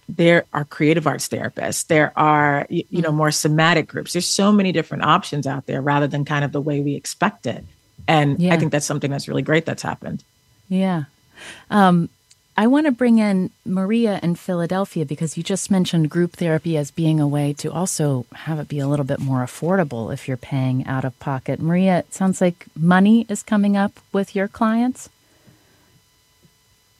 [0.09, 1.87] there are creative arts therapists.
[1.87, 4.13] There are you, you know more somatic groups.
[4.13, 7.45] There's so many different options out there rather than kind of the way we expect
[7.45, 7.65] it.
[8.07, 8.53] And yeah.
[8.53, 10.23] i think that's something that's really great that's happened.
[10.69, 11.05] Yeah.
[11.69, 12.09] Um,
[12.59, 16.89] I want to bring in Maria in Philadelphia because you just mentioned group therapy as
[16.89, 20.37] being a way to also have it be a little bit more affordable if you're
[20.37, 21.61] paying out of pocket.
[21.61, 25.07] Maria, it sounds like money is coming up with your clients.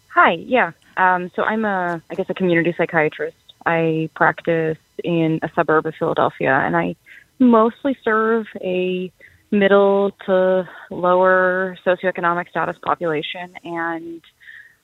[0.10, 0.74] Hi, yeah.
[0.96, 3.38] Um, so I'm a, I guess, a community psychiatrist.
[3.65, 6.96] I practice in a suburb of Philadelphia, and I
[7.39, 9.12] mostly serve a
[9.50, 13.56] middle to lower socioeconomic status population.
[13.63, 14.22] And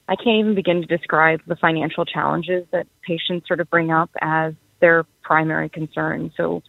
[0.08, 4.10] I can't even begin to describe the financial challenges that patients sort of bring up
[4.22, 6.32] as their primary concern.
[6.36, 6.62] So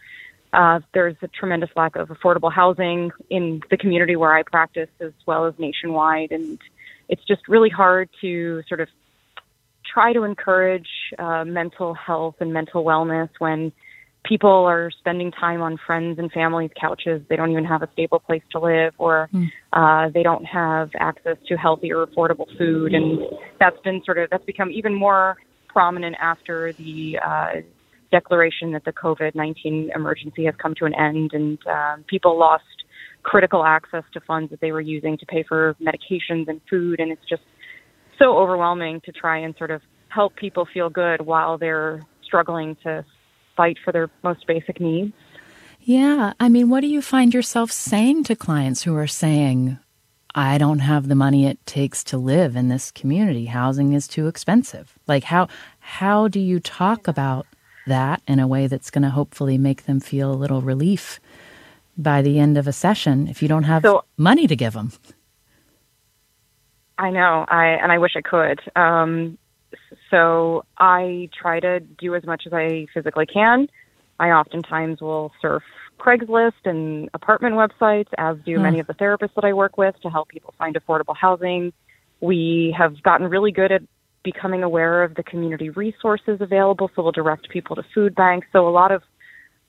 [0.53, 5.11] uh, there's a tremendous lack of affordable housing in the community where I practice as
[5.25, 6.31] well as nationwide.
[6.31, 6.59] And
[7.09, 8.87] it's just really hard to sort of
[9.85, 10.87] try to encourage
[11.19, 13.73] uh, mental health and mental wellness when
[14.27, 17.21] people are spending time on friends and family's couches.
[17.29, 19.47] They don't even have a stable place to live, or mm.
[19.73, 22.93] uh, they don't have access to healthy or affordable food.
[22.93, 23.19] And
[23.59, 27.61] that's been sort of that's become even more prominent after the uh,
[28.11, 32.63] declaration that the COVID nineteen emergency has come to an end, and um, people lost
[33.23, 36.99] critical access to funds that they were using to pay for medications and food.
[36.99, 37.41] And it's just
[38.19, 43.03] so overwhelming to try and sort of help people feel good while they're struggling to
[43.55, 45.13] fight for their most basic needs.
[45.81, 46.33] Yeah.
[46.39, 49.77] I mean, what do you find yourself saying to clients who are saying,
[50.37, 53.45] I don't have the money it takes to live in this community.
[53.45, 54.99] Housing is too expensive.
[55.07, 55.47] Like how
[55.79, 57.47] how do you talk about
[57.87, 61.21] that in a way that's going to hopefully make them feel a little relief
[61.97, 64.91] by the end of a session if you don't have so, money to give them?
[66.97, 67.45] I know.
[67.47, 68.59] I and I wish I could.
[68.75, 69.37] Um,
[70.11, 73.67] so I try to do as much as I physically can.
[74.19, 75.63] I oftentimes will surf
[75.99, 78.63] Craigslist and apartment websites, as do hmm.
[78.63, 81.73] many of the therapists that I work with, to help people find affordable housing.
[82.21, 83.81] We have gotten really good at
[84.23, 88.47] becoming aware of the community resources available, so we'll direct people to food banks.
[88.51, 89.03] So a lot of,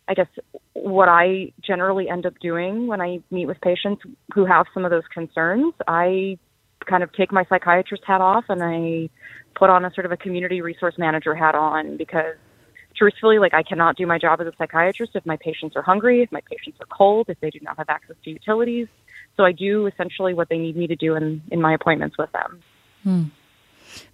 [0.09, 0.29] I guess,
[0.73, 4.03] what I generally end up doing when I meet with patients
[4.35, 6.39] who have some of those concerns, I
[6.87, 9.09] kind of take my psychiatrist hat off and I
[9.55, 12.37] put on a sort of a community resource manager hat on because
[12.97, 16.23] truthfully, like I cannot do my job as a psychiatrist if my patients are hungry,
[16.23, 18.89] if my patients are cold, if they do not have access to utilities.
[19.37, 22.31] So I do essentially what they need me to do in, in my appointments with
[22.33, 22.63] them.
[23.03, 23.23] Hmm.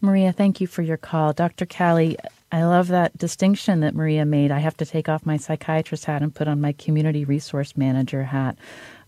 [0.00, 1.32] Maria, thank you for your call.
[1.32, 1.66] Dr.
[1.66, 2.16] Kali,
[2.50, 4.50] I love that distinction that Maria made.
[4.50, 8.24] I have to take off my psychiatrist hat and put on my community resource manager
[8.24, 8.56] hat.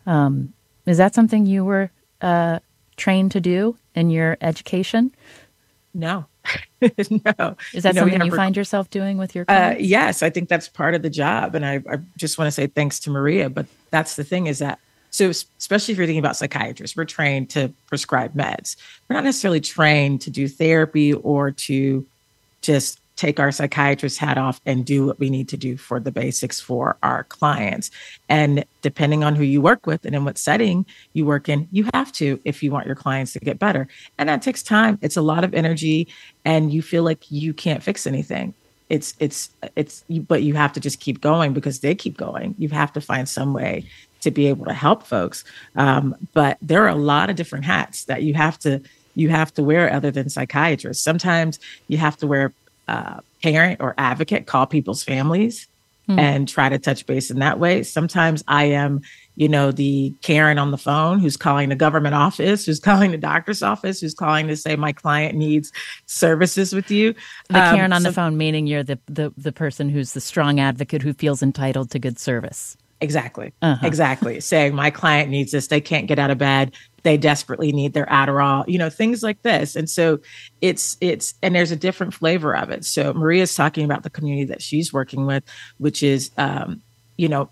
[0.07, 0.55] Um,
[0.87, 2.61] is that something you were uh,
[2.96, 5.14] trained to do in your education?
[5.92, 6.26] No,
[6.83, 6.88] no.
[6.90, 10.48] Is that You know, something you find yourself doing with your Uh, yes, I think
[10.48, 11.54] that's part of the job.
[11.54, 13.48] And I, I just want to say thanks to Maria.
[13.48, 14.78] But that's the thing is that,
[15.11, 18.76] so especially if you're thinking about psychiatrists, we're trained to prescribe meds.
[19.09, 22.04] We're not necessarily trained to do therapy or to
[22.61, 26.11] just take our psychiatrist hat off and do what we need to do for the
[26.11, 27.90] basics for our clients.
[28.29, 31.88] And depending on who you work with and in what setting you work in, you
[31.94, 33.87] have to if you want your clients to get better.
[34.18, 34.98] And that takes time.
[35.00, 36.09] It's a lot of energy
[36.44, 38.55] and you feel like you can't fix anything.
[38.90, 42.55] It's it's it's but you have to just keep going because they keep going.
[42.59, 43.87] You have to find some way
[44.20, 45.44] to be able to help folks.
[45.77, 48.83] Um, but there are a lot of different hats that you have to
[49.14, 51.03] you have to wear other than psychiatrists.
[51.03, 52.53] Sometimes you have to wear
[52.88, 55.66] uh, parent or advocate, call people's families
[56.07, 56.18] Hmm.
[56.18, 57.83] and try to touch base in that way.
[57.83, 59.01] Sometimes I am,
[59.37, 63.16] you know, the Karen on the phone who's calling the government office, who's calling the
[63.16, 65.73] doctor's office, who's calling to say my client needs
[66.05, 67.14] services with you.
[67.49, 70.61] The Um, Karen on the phone, meaning you're the, the the person who's the strong
[70.61, 72.77] advocate who feels entitled to good service.
[73.00, 73.52] Exactly.
[73.61, 73.87] Uh-huh.
[73.87, 74.40] Exactly.
[74.40, 78.07] Saying my client needs this, they can't get out of bed, they desperately need their
[78.07, 79.76] Adderall, you know, things like this.
[79.76, 80.20] And so
[80.61, 82.85] it's it's and there's a different flavor of it.
[82.85, 85.44] So Maria's talking about the community that she's working with,
[85.78, 86.80] which is um,
[87.16, 87.50] you know,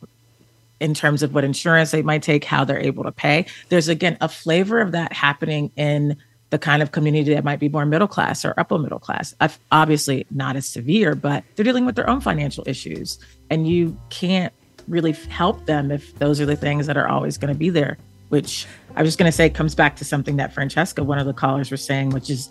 [0.80, 3.46] in terms of what insurance they might take, how they're able to pay.
[3.68, 6.16] There's again a flavor of that happening in
[6.50, 9.34] the kind of community that might be more middle class or upper middle class.
[9.40, 13.18] Ob- Obviously, not as severe, but they're dealing with their own financial issues,
[13.50, 14.52] and you can't
[14.88, 17.96] really help them if those are the things that are always going to be there.
[18.28, 18.66] Which
[18.96, 21.70] I was going to say comes back to something that Francesca, one of the callers,
[21.70, 22.50] was saying, which is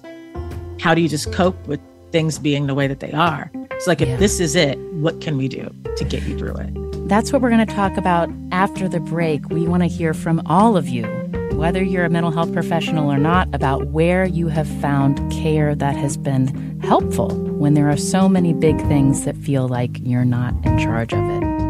[0.80, 1.80] how do you just cope with
[2.12, 3.50] things being the way that they are?
[3.72, 4.08] It's like Yeah.
[4.10, 7.08] if this is it, what can we do to get you through it?
[7.10, 9.50] That's what we're going to talk about after the break.
[9.50, 11.06] We want to hear from all of you,
[11.54, 15.96] whether you're a mental health professional or not, about where you have found care that
[15.96, 20.54] has been helpful when there are so many big things that feel like you're not
[20.64, 21.61] in charge of it.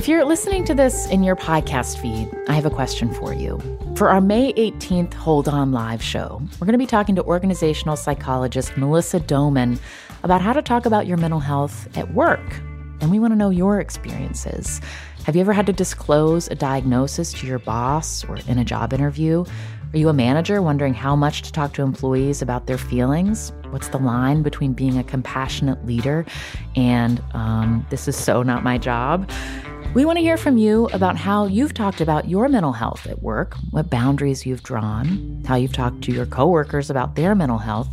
[0.00, 3.60] If you're listening to this in your podcast feed, I have a question for you.
[3.96, 7.96] For our May 18th Hold On Live show, we're going to be talking to organizational
[7.96, 9.78] psychologist Melissa Doman
[10.22, 12.40] about how to talk about your mental health at work.
[13.02, 14.80] And we want to know your experiences.
[15.24, 18.94] Have you ever had to disclose a diagnosis to your boss or in a job
[18.94, 19.44] interview?
[19.92, 23.52] Are you a manager wondering how much to talk to employees about their feelings?
[23.68, 26.24] What's the line between being a compassionate leader
[26.74, 29.30] and um, this is so not my job?
[29.92, 33.22] We want to hear from you about how you've talked about your mental health at
[33.22, 37.88] work, what boundaries you've drawn, how you've talked to your coworkers about their mental health,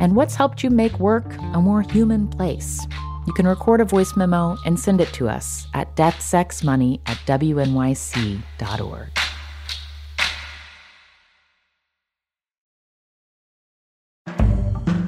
[0.00, 2.84] and what's helped you make work a more human place.
[3.28, 8.42] You can record a voice memo and send it to us at deathsexmoney at wnyc.org.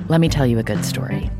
[0.08, 1.30] Let me tell you a good story.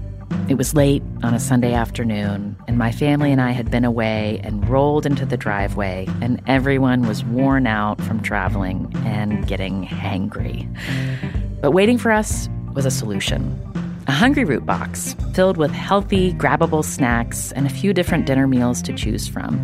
[0.49, 4.41] It was late on a Sunday afternoon, and my family and I had been away
[4.43, 10.67] and rolled into the driveway, and everyone was worn out from traveling and getting hangry.
[11.61, 13.63] But waiting for us was a solution
[14.09, 18.95] a Hungryroot box filled with healthy, grabbable snacks and a few different dinner meals to
[18.95, 19.63] choose from.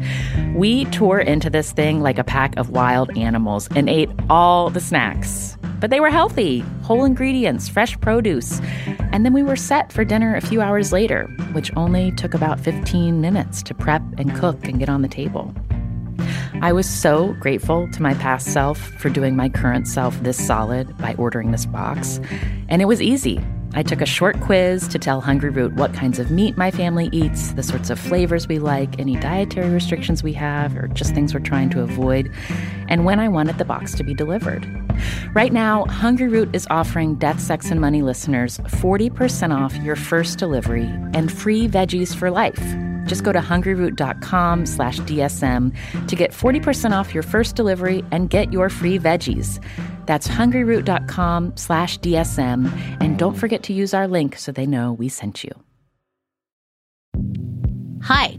[0.54, 4.80] We tore into this thing like a pack of wild animals and ate all the
[4.80, 5.56] snacks.
[5.84, 8.58] But they were healthy, whole ingredients, fresh produce.
[9.12, 12.58] And then we were set for dinner a few hours later, which only took about
[12.58, 15.54] 15 minutes to prep and cook and get on the table.
[16.62, 20.96] I was so grateful to my past self for doing my current self this solid
[20.96, 22.18] by ordering this box.
[22.70, 23.44] And it was easy.
[23.76, 27.52] I took a short quiz to tell Hungryroot what kinds of meat my family eats,
[27.52, 31.40] the sorts of flavors we like, any dietary restrictions we have, or just things we're
[31.40, 32.32] trying to avoid,
[32.88, 34.64] and when I wanted the box to be delivered.
[35.34, 40.86] Right now, Hungryroot is offering Death, Sex, and Money listeners 40% off your first delivery
[41.12, 42.62] and free veggies for life.
[43.06, 45.74] Just go to hungryroot.com slash DSM
[46.06, 49.60] to get 40% off your first delivery and get your free veggies.
[50.06, 53.00] That's hungryroot.com slash DSM.
[53.00, 55.50] And don't forget to use our link so they know we sent you.
[58.04, 58.38] Hi,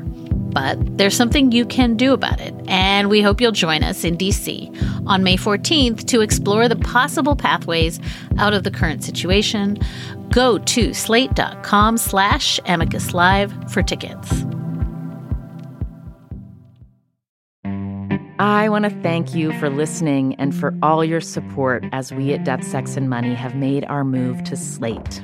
[0.51, 4.17] But there's something you can do about it, and we hope you'll join us in
[4.17, 7.99] DC on May 14th to explore the possible pathways
[8.37, 9.77] out of the current situation.
[10.29, 14.45] Go to slate.com slash amicus live for tickets.
[18.41, 22.43] I want to thank you for listening and for all your support as we at
[22.43, 25.23] Death, Sex, and Money have made our move to Slate.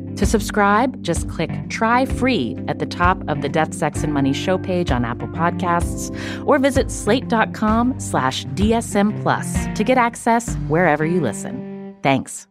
[0.17, 4.33] To subscribe, just click Try Free at the top of the Death, Sex, and Money
[4.33, 6.11] show page on Apple Podcasts,
[6.45, 11.95] or visit slate.com slash DSM Plus to get access wherever you listen.
[12.03, 12.47] Thanks.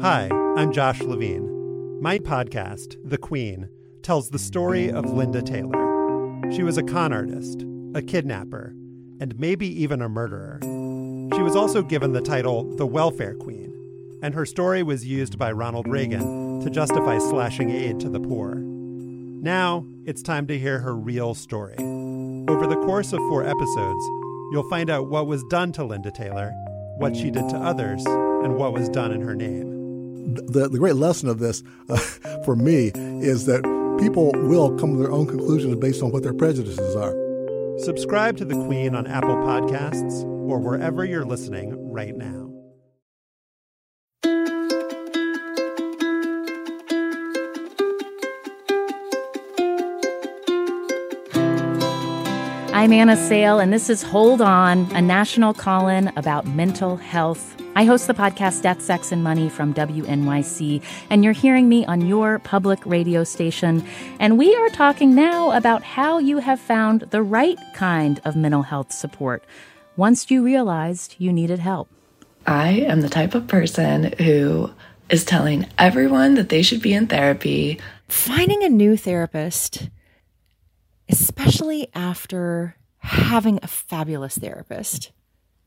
[0.00, 2.00] Hi, I'm Josh Levin.
[2.00, 3.68] My podcast, The Queen,
[4.02, 6.50] tells the story of Linda Taylor.
[6.52, 7.64] She was a con artist,
[7.94, 8.72] a kidnapper,
[9.20, 10.58] and maybe even a murderer.
[10.62, 13.70] She was also given the title the Welfare Queen,
[14.22, 18.54] and her story was used by Ronald Reagan to justify slashing aid to the poor.
[18.56, 21.76] Now, it's time to hear her real story.
[21.78, 24.04] Over the course of four episodes,
[24.52, 26.50] you'll find out what was done to Linda Taylor,
[26.98, 29.70] what she did to others, and what was done in her name
[30.34, 31.96] the, the great lesson of this uh,
[32.44, 33.62] for me is that
[34.00, 37.14] people will come to their own conclusions based on what their prejudices are.
[37.78, 42.39] Subscribe to The Queen on Apple Podcasts or wherever you're listening right now.
[52.80, 57.54] I'm Anna Sale, and this is Hold On, a national call in about mental health
[57.76, 62.06] I host the podcast Death, Sex, and Money from WNYC, and you're hearing me on
[62.06, 63.86] your public radio station.
[64.18, 68.62] And we are talking now about how you have found the right kind of mental
[68.62, 69.44] health support
[69.96, 71.88] once you realized you needed help.
[72.46, 74.70] I am the type of person who
[75.10, 77.78] is telling everyone that they should be in therapy.
[78.08, 79.90] Finding a new therapist,
[81.10, 85.12] especially after having a fabulous therapist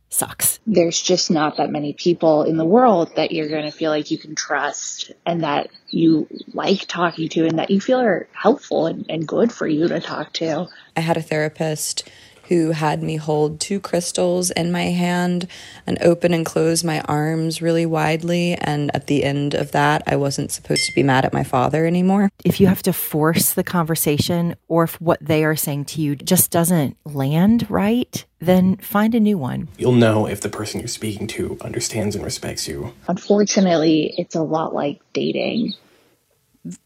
[0.09, 0.59] sucks.
[0.67, 4.11] There's just not that many people in the world that you're going to feel like
[4.11, 8.85] you can trust and that you like talking to and that you feel are helpful
[8.85, 10.67] and, and good for you to talk to.
[10.95, 12.07] I had a therapist
[12.49, 15.47] who had me hold two crystals in my hand
[15.87, 18.55] and open and close my arms really widely.
[18.55, 21.85] And at the end of that, I wasn't supposed to be mad at my father
[21.85, 22.29] anymore.
[22.43, 26.15] If you have to force the conversation or if what they are saying to you
[26.15, 29.69] just doesn't land right, then find a new one.
[29.77, 32.93] You'll know if the person you're speaking to understands and respects you.
[33.07, 35.73] Unfortunately, it's a lot like dating.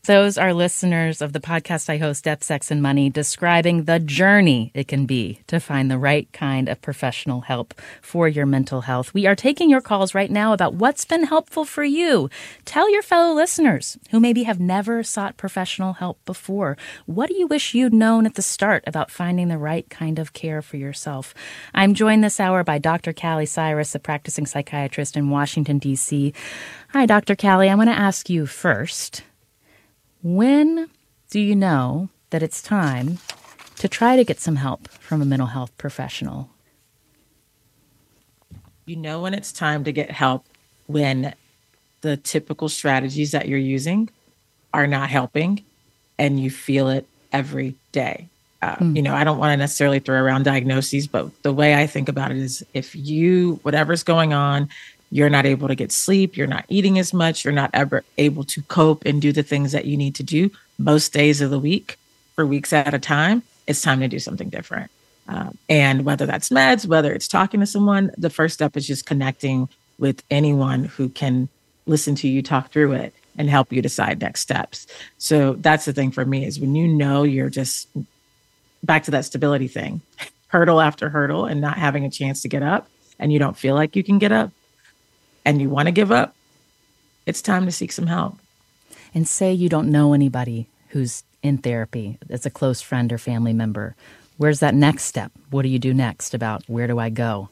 [0.07, 4.71] Those are listeners of the podcast I host, Death, Sex, and Money, describing the journey
[4.73, 9.13] it can be to find the right kind of professional help for your mental health.
[9.13, 12.27] We are taking your calls right now about what's been helpful for you.
[12.65, 16.75] Tell your fellow listeners who maybe have never sought professional help before.
[17.05, 20.33] What do you wish you'd known at the start about finding the right kind of
[20.33, 21.35] care for yourself?
[21.75, 23.13] I'm joined this hour by Dr.
[23.13, 26.33] Kali Cyrus, a practicing psychiatrist in Washington, D.C.
[26.93, 27.35] Hi, Dr.
[27.35, 27.69] Kali.
[27.69, 29.21] I want to ask you first.
[30.27, 30.89] When
[31.29, 33.19] do you know that it's time
[33.77, 36.49] to try to get some help from a mental health professional?
[38.85, 40.43] You know when it's time to get help
[40.87, 41.33] when
[42.01, 44.09] the typical strategies that you're using
[44.73, 45.63] are not helping
[46.19, 48.27] and you feel it every day.
[48.61, 48.97] Uh, mm.
[48.97, 52.09] You know, I don't want to necessarily throw around diagnoses, but the way I think
[52.09, 54.67] about it is if you, whatever's going on,
[55.11, 58.43] you're not able to get sleep, you're not eating as much, you're not ever able
[58.43, 61.59] to cope and do the things that you need to do most days of the
[61.59, 61.97] week
[62.35, 64.91] for weeks at a time, it's time to do something different.
[65.27, 69.05] Um, and whether that's meds, whether it's talking to someone, the first step is just
[69.05, 71.49] connecting with anyone who can
[71.85, 74.87] listen to you talk through it and help you decide next steps.
[75.17, 77.89] So that's the thing for me is when you know you're just
[78.83, 80.01] back to that stability thing,
[80.47, 82.87] hurdle after hurdle and not having a chance to get up
[83.19, 84.51] and you don't feel like you can get up
[85.47, 86.35] and you want to give up,
[87.25, 88.37] it's time to seek some help.
[89.15, 93.53] And say you don't know anybody who's in therapy that's a close friend or family
[93.53, 93.95] member.
[94.35, 95.31] Where's that next step?
[95.49, 97.47] What do you do next about where do I go?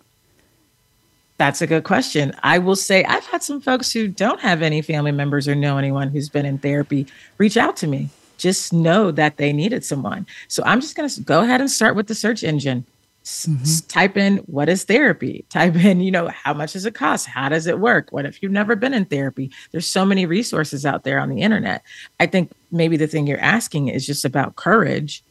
[1.38, 2.34] That's a good question.
[2.44, 5.78] I will say I've had some folks who don't have any family members or know
[5.78, 8.10] anyone who's been in therapy reach out to me.
[8.38, 10.28] Just know that they needed someone.
[10.50, 12.86] So I'm just going to go ahead and start with the search engine.
[13.26, 13.88] Mm-hmm.
[13.88, 15.46] Type in what is therapy?
[15.50, 17.26] Type in, you know, how much does it cost?
[17.26, 18.12] How does it work?
[18.12, 19.52] What if you've never been in therapy?
[19.72, 21.84] There's so many resources out there on the internet.
[22.20, 25.24] I think maybe the thing you're asking is just about courage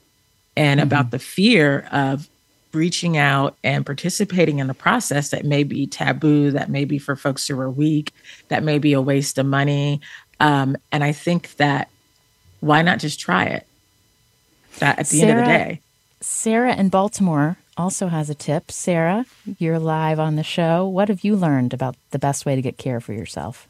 [0.57, 0.89] and mm-hmm.
[0.89, 2.29] about the fear of
[2.73, 7.15] reaching out and participating in the process that may be taboo, that may be for
[7.15, 8.13] folks who are weak,
[8.49, 10.01] that may be a waste of money.
[10.41, 11.89] Um, and I think that
[12.59, 13.69] why not just try it?
[14.81, 15.81] That at the Sarah, end of the day.
[16.21, 18.70] Sarah in Baltimore also has a tip.
[18.70, 19.27] Sarah,
[19.59, 20.87] you're live on the show.
[20.87, 23.68] What have you learned about the best way to get care for yourself?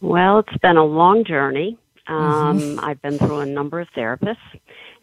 [0.00, 1.78] Well, it's been a long journey.
[2.06, 2.84] Um, mm-hmm.
[2.84, 4.38] I've been through a number of therapists,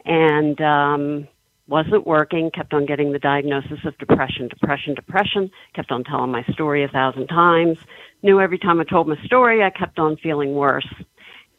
[0.05, 1.28] and um,
[1.68, 6.43] wasn't working, kept on getting the diagnosis of depression, depression, depression, kept on telling my
[6.53, 7.78] story a thousand times.
[8.24, 10.88] Knew every time I told my story, I kept on feeling worse.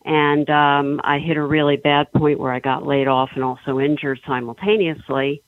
[0.04, 3.78] And um, I hit a really bad point where I got laid off and also
[3.78, 5.42] injured simultaneously.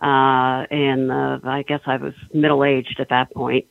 [0.00, 3.66] Uh, and uh, I guess I was middle aged at that point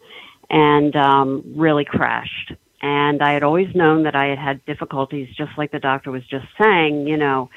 [0.50, 2.54] and um, really crashed.
[2.82, 6.26] And I had always known that I had had difficulties, just like the doctor was
[6.28, 7.50] just saying, you know,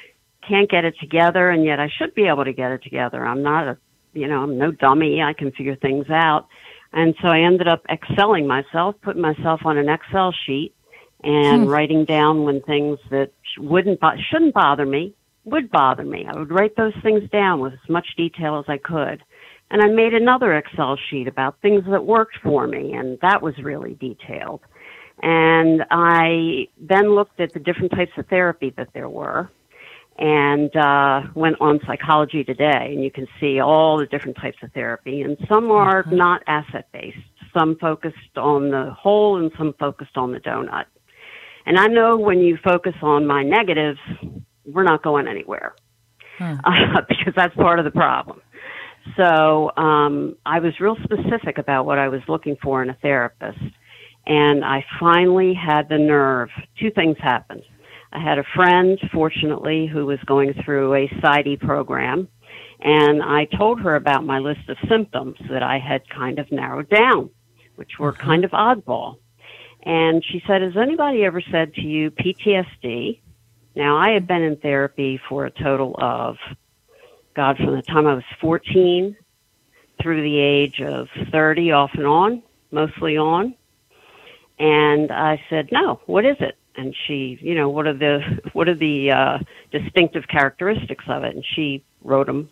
[0.48, 3.26] can't get it together, and yet I should be able to get it together.
[3.26, 3.78] I'm not a,
[4.12, 5.22] you know, I'm no dummy.
[5.22, 6.46] I can figure things out.
[6.92, 10.74] And so I ended up excelling myself, putting myself on an Excel sheet
[11.24, 11.68] and hmm.
[11.68, 15.14] writing down when things that wouldn't, bo- shouldn't bother me
[15.46, 16.26] would bother me.
[16.28, 19.22] I would write those things down with as much detail as I could.
[19.70, 23.54] And I made another Excel sheet about things that worked for me, and that was
[23.58, 24.60] really detailed.
[25.22, 29.50] And I then looked at the different types of therapy that there were
[30.18, 34.72] and uh, went on Psychology Today, and you can see all the different types of
[34.72, 35.22] therapy.
[35.22, 36.16] And some are mm-hmm.
[36.16, 37.18] not asset based,
[37.56, 40.84] some focused on the whole, and some focused on the donut.
[41.66, 43.98] And I know when you focus on my negatives,
[44.66, 45.74] we're not going anywhere
[46.40, 48.40] uh, because that's part of the problem.
[49.16, 53.58] So um, I was real specific about what I was looking for in a therapist.
[54.26, 56.48] And I finally had the nerve.
[56.80, 57.62] Two things happened.
[58.12, 62.28] I had a friend, fortunately, who was going through a PsyD program,
[62.80, 66.88] and I told her about my list of symptoms that I had kind of narrowed
[66.88, 67.30] down,
[67.76, 68.26] which were mm-hmm.
[68.26, 69.16] kind of oddball.
[69.82, 73.20] And she said, Has anybody ever said to you PTSD?
[73.76, 76.36] Now, I had been in therapy for a total of,
[77.34, 79.16] God, from the time I was 14
[80.02, 83.54] through the age of 30, off and on, mostly on.
[84.58, 86.56] And I said, No, what is it?
[86.76, 88.20] and she, you know, what are the
[88.52, 89.38] what are the uh,
[89.72, 91.34] distinctive characteristics of it?
[91.34, 92.50] And she wrote them,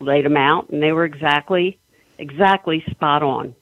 [0.00, 1.78] laid them out, and they were exactly
[2.18, 3.54] exactly spot on.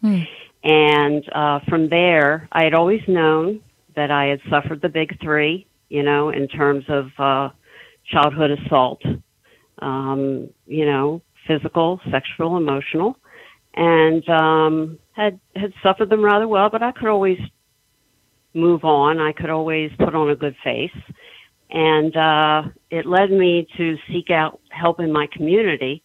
[0.00, 0.22] Hmm.
[0.64, 3.62] And uh, from there, I had always known
[3.96, 7.50] that I had suffered the big three, you know, in terms of uh,
[8.10, 9.02] childhood assault,
[9.82, 13.18] um, you know, physical, sexual, emotional,
[13.74, 16.70] and um, had had suffered them rather well.
[16.70, 17.38] But I could always
[18.54, 19.20] move on.
[19.20, 20.90] I could always put on a good face.
[21.68, 26.02] And uh, it led me to seek out help in my community.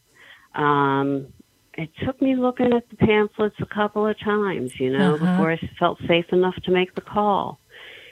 [0.53, 1.27] Um,
[1.75, 5.25] it took me looking at the pamphlets a couple of times, you know, uh-huh.
[5.25, 7.59] before I felt safe enough to make the call.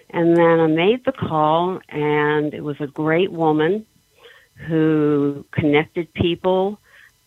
[0.09, 3.85] And then I made the call, and it was a great woman
[4.55, 6.79] who connected people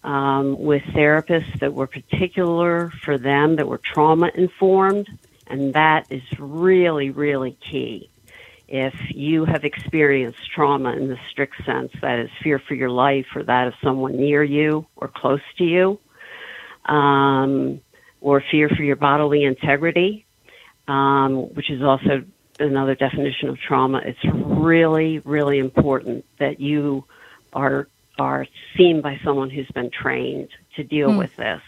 [0.05, 5.09] um, with therapists that were particular for them, that were trauma informed.
[5.47, 8.11] And that is really, really key.
[8.69, 13.27] If you have experienced trauma in the strict sense, that is fear for your life
[13.35, 15.99] or that of someone near you or close to you,
[16.85, 17.81] um,
[18.21, 20.27] or fear for your bodily integrity,
[20.87, 22.25] um, which is also
[22.59, 27.05] another definition of trauma, it's really, really important that you
[27.53, 27.89] are
[28.19, 28.47] are
[28.77, 31.19] seen by someone who's been trained to deal hmm.
[31.19, 31.63] with this.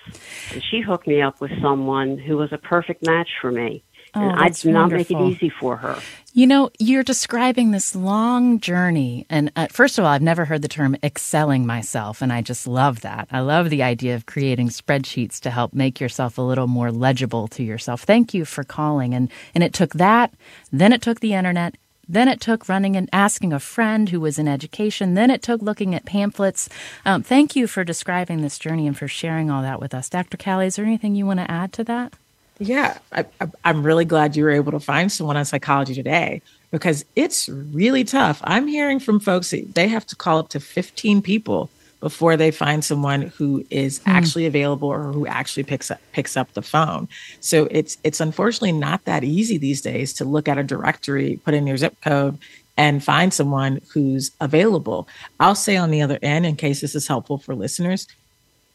[0.52, 3.84] And she hooked me up with someone who was a perfect match for me.
[4.14, 6.00] Oh, and I did not make it easy for her.
[6.32, 9.26] You know, you're describing this long journey.
[9.28, 12.22] And uh, first of all, I've never heard the term excelling myself.
[12.22, 13.28] And I just love that.
[13.32, 17.48] I love the idea of creating spreadsheets to help make yourself a little more legible
[17.48, 18.02] to yourself.
[18.02, 19.12] Thank you for calling.
[19.14, 20.32] And, and it took that,
[20.72, 21.76] then it took the internet.
[22.08, 25.14] Then it took running and asking a friend who was in education.
[25.14, 26.68] Then it took looking at pamphlets.
[27.04, 30.08] Um, thank you for describing this journey and for sharing all that with us.
[30.08, 30.36] Dr.
[30.36, 32.12] Kali, is there anything you want to add to that?
[32.60, 33.24] Yeah, I,
[33.64, 38.04] I'm really glad you were able to find someone on Psychology Today because it's really
[38.04, 38.40] tough.
[38.44, 42.50] I'm hearing from folks that they have to call up to 15 people before they
[42.50, 44.10] find someone who is hmm.
[44.10, 47.08] actually available or who actually picks up picks up the phone.
[47.40, 51.54] So it's it's unfortunately not that easy these days to look at a directory, put
[51.54, 52.38] in your zip code
[52.76, 55.08] and find someone who's available.
[55.38, 58.06] I'll say on the other end in case this is helpful for listeners,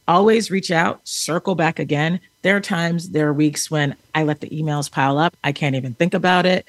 [0.08, 2.20] always reach out, circle back again.
[2.41, 5.36] There are times, there are weeks when I let the emails pile up.
[5.43, 6.66] I can't even think about it.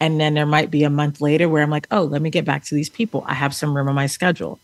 [0.00, 2.44] And then there might be a month later where I'm like, oh, let me get
[2.44, 3.22] back to these people.
[3.26, 4.58] I have some room on my schedule.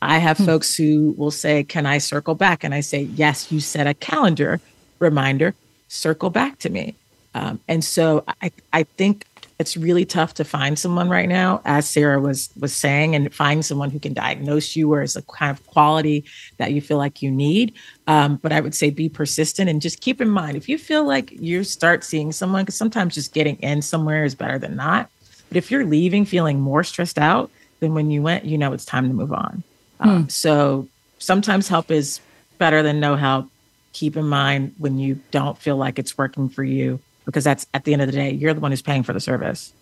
[0.00, 2.62] I have folks who will say, Can I circle back?
[2.62, 4.60] And I say, Yes, you set a calendar
[4.98, 5.54] reminder,
[5.88, 6.94] circle back to me.
[7.34, 9.26] Um, and so I, I think
[9.58, 13.64] it's really tough to find someone right now, as Sarah was was saying, and find
[13.64, 16.24] someone who can diagnose you or is a kind of quality
[16.58, 17.74] that you feel like you need.
[18.06, 21.04] Um, but I would say be persistent and just keep in mind if you feel
[21.04, 25.10] like you start seeing someone, because sometimes just getting in somewhere is better than not.
[25.48, 27.50] But if you're leaving feeling more stressed out
[27.80, 29.62] than when you went, you know it's time to move on.
[30.00, 30.86] Um, so
[31.18, 32.20] sometimes help is
[32.58, 33.50] better than no help.
[33.92, 37.84] Keep in mind when you don't feel like it's working for you, because that's at
[37.84, 39.74] the end of the day, you're the one who's paying for the service.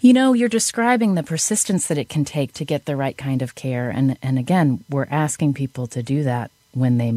[0.00, 3.42] You know, you're describing the persistence that it can take to get the right kind
[3.42, 7.12] of care, and and again, we're asking people to do that when they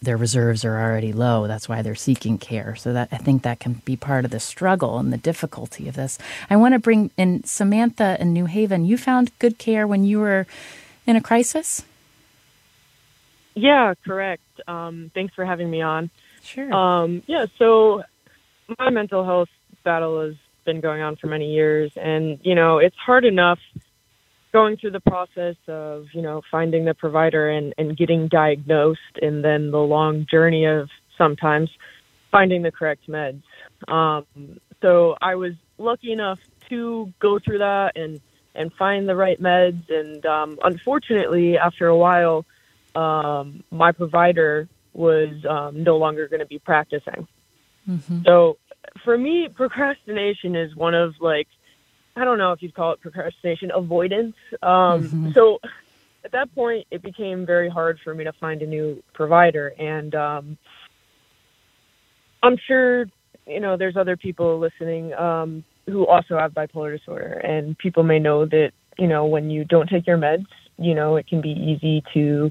[0.00, 1.48] their reserves are already low.
[1.48, 2.76] That's why they're seeking care.
[2.76, 5.96] So that I think that can be part of the struggle and the difficulty of
[5.96, 6.16] this.
[6.48, 8.84] I want to bring in Samantha in New Haven.
[8.84, 10.46] You found good care when you were
[11.08, 11.82] in a crisis.
[13.56, 14.44] Yeah, correct.
[14.68, 16.10] Um, thanks for having me on.
[16.44, 16.72] Sure.
[16.72, 18.04] Um, yeah, so
[18.78, 19.48] my mental health
[19.84, 23.58] battle has been going on for many years, and you know it's hard enough
[24.52, 29.44] going through the process of you know finding the provider and and getting diagnosed, and
[29.44, 31.70] then the long journey of sometimes
[32.30, 33.42] finding the correct meds.
[33.88, 34.26] Um,
[34.82, 36.38] so I was lucky enough
[36.68, 38.20] to go through that and
[38.54, 42.44] and find the right meds, and um, unfortunately, after a while
[42.94, 47.28] um, my provider was um, no longer going to be practicing.
[47.88, 48.20] Mm-hmm.
[48.26, 48.58] So
[49.04, 51.46] for me, procrastination is one of like,
[52.16, 54.34] I don't know if you'd call it procrastination, avoidance.
[54.62, 55.34] Um, Mhm.
[55.34, 55.58] So
[56.24, 59.68] at that point, it became very hard for me to find a new provider.
[59.78, 60.58] And um,
[62.42, 63.06] I'm sure,
[63.46, 67.34] you know, there's other people listening um, who also have bipolar disorder.
[67.44, 71.16] And people may know that, you know, when you don't take your meds, you know,
[71.16, 72.50] it can be easy to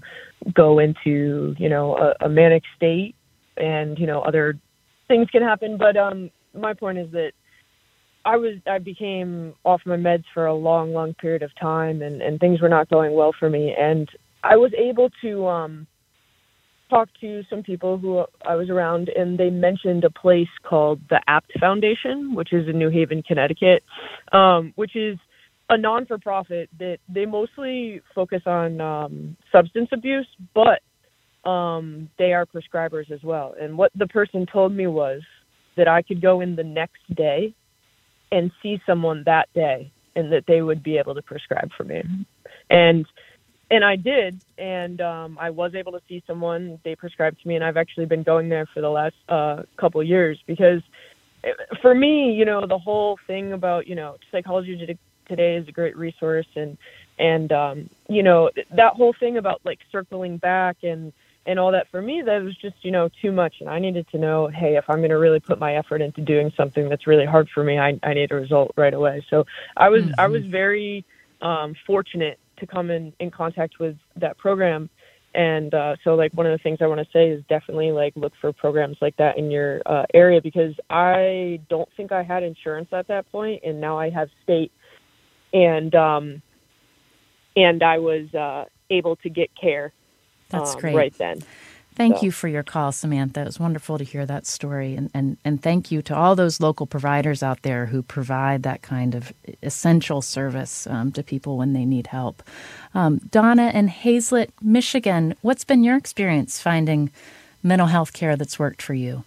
[0.54, 3.16] go into, you know, a, a manic state
[3.58, 4.58] and, you know, other
[5.08, 5.78] things can happen.
[5.78, 7.32] But um, my point is that
[8.26, 12.22] I was I became off my meds for a long, long period of time, and
[12.22, 13.74] and things were not going well for me.
[13.78, 14.10] And
[14.44, 15.88] I was able to um,
[16.90, 21.22] talk to some people who I was around, and they mentioned a place called the
[21.28, 23.84] Apt Foundation, which is in New Haven, Connecticut,
[24.32, 25.18] um, which is
[25.70, 30.82] a non for profit that they mostly focus on um, substance abuse, but
[31.46, 33.56] um, they are prescribers as well.
[33.60, 35.22] And what the person told me was
[35.76, 37.54] that I could go in the next day
[38.32, 42.04] and see someone that day and that they would be able to prescribe for me.
[42.70, 43.06] And
[43.70, 47.56] and I did and um I was able to see someone they prescribed to me
[47.56, 50.82] and I've actually been going there for the last uh couple years because
[51.44, 55.72] eh, for me, you know, the whole thing about, you know, psychology today is a
[55.72, 56.78] great resource and
[57.20, 61.14] and um you know, that whole thing about like circling back and
[61.48, 63.56] and all that for me that was just you know too much.
[63.62, 66.22] And i needed to know hey if i'm going to really put my effort into
[66.22, 69.26] doing something that's really hard for me i, I need a result right away.
[69.30, 69.46] So
[69.76, 71.06] i was i was very
[71.42, 74.90] um, fortunate to come in in contact with that program.
[75.36, 78.14] And uh, so like one of the things i want to say is definitely like
[78.16, 82.44] look for programs like that in your uh, area because i don't think i had
[82.44, 84.72] insurance at that point and now i have state.
[85.54, 86.42] And um
[87.56, 89.94] and i was uh able to get care
[90.50, 90.96] That's um, great.
[90.96, 91.42] right then.
[91.96, 93.42] Thank So- you for your call, Samantha.
[93.42, 94.96] It was wonderful to hear that story.
[94.96, 98.84] And, and, and thank you to all those local providers out there who provide that
[98.84, 99.34] kind of
[99.64, 102.44] essential service um, to people when they need help.
[102.94, 107.10] Um, Donna in Haslett, Michigan, what's been your experience finding
[107.64, 109.24] mental health care that's worked for you?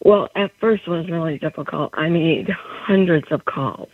[0.00, 1.90] Well, at first it was really difficult.
[1.94, 3.90] I made hundreds of calls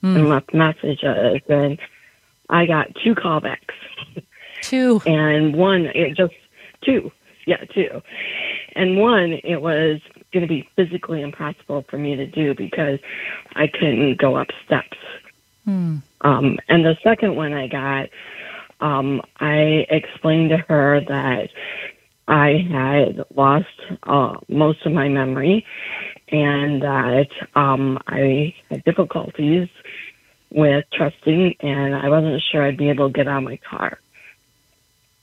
[0.00, 0.16] Hmm.
[0.16, 1.78] and left messages, and
[2.48, 3.74] I got two callbacks.
[4.62, 5.02] Two.
[5.06, 6.34] And one, it just
[6.84, 7.10] two.
[7.46, 8.00] Yeah, two.
[8.74, 10.00] And one, it was
[10.32, 12.98] going to be physically impossible for me to do because
[13.54, 14.96] I couldn't go up steps.
[15.64, 15.98] Hmm.
[16.22, 18.08] Um, and the second one I got,
[18.80, 21.48] um, I explained to her that
[22.28, 23.66] I had lost
[24.04, 25.66] uh, most of my memory
[26.30, 29.68] and that um, I had difficulties
[30.50, 33.98] with trusting and I wasn't sure I'd be able to get out of my car.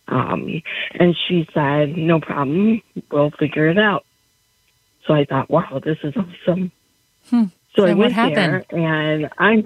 [0.10, 0.62] Um,
[0.93, 2.82] and she said, no problem,
[3.12, 4.05] we'll figure it out.
[5.05, 6.72] So I thought, wow, this is awesome.
[7.30, 7.43] Hmm.
[7.76, 8.36] So I And went happened?
[8.36, 9.64] there and I,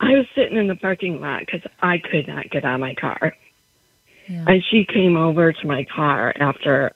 [0.00, 2.94] I was sitting in the parking lot because I could not get out of my
[2.94, 3.34] car.
[4.46, 6.92] And she came over to my car after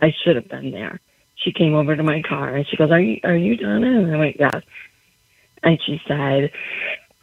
[0.00, 1.00] I should have been there.
[1.36, 4.14] She came over to my car and she goes, "Are you are you Donna?" And
[4.14, 4.62] I went, "Yes."
[5.62, 6.52] And she said,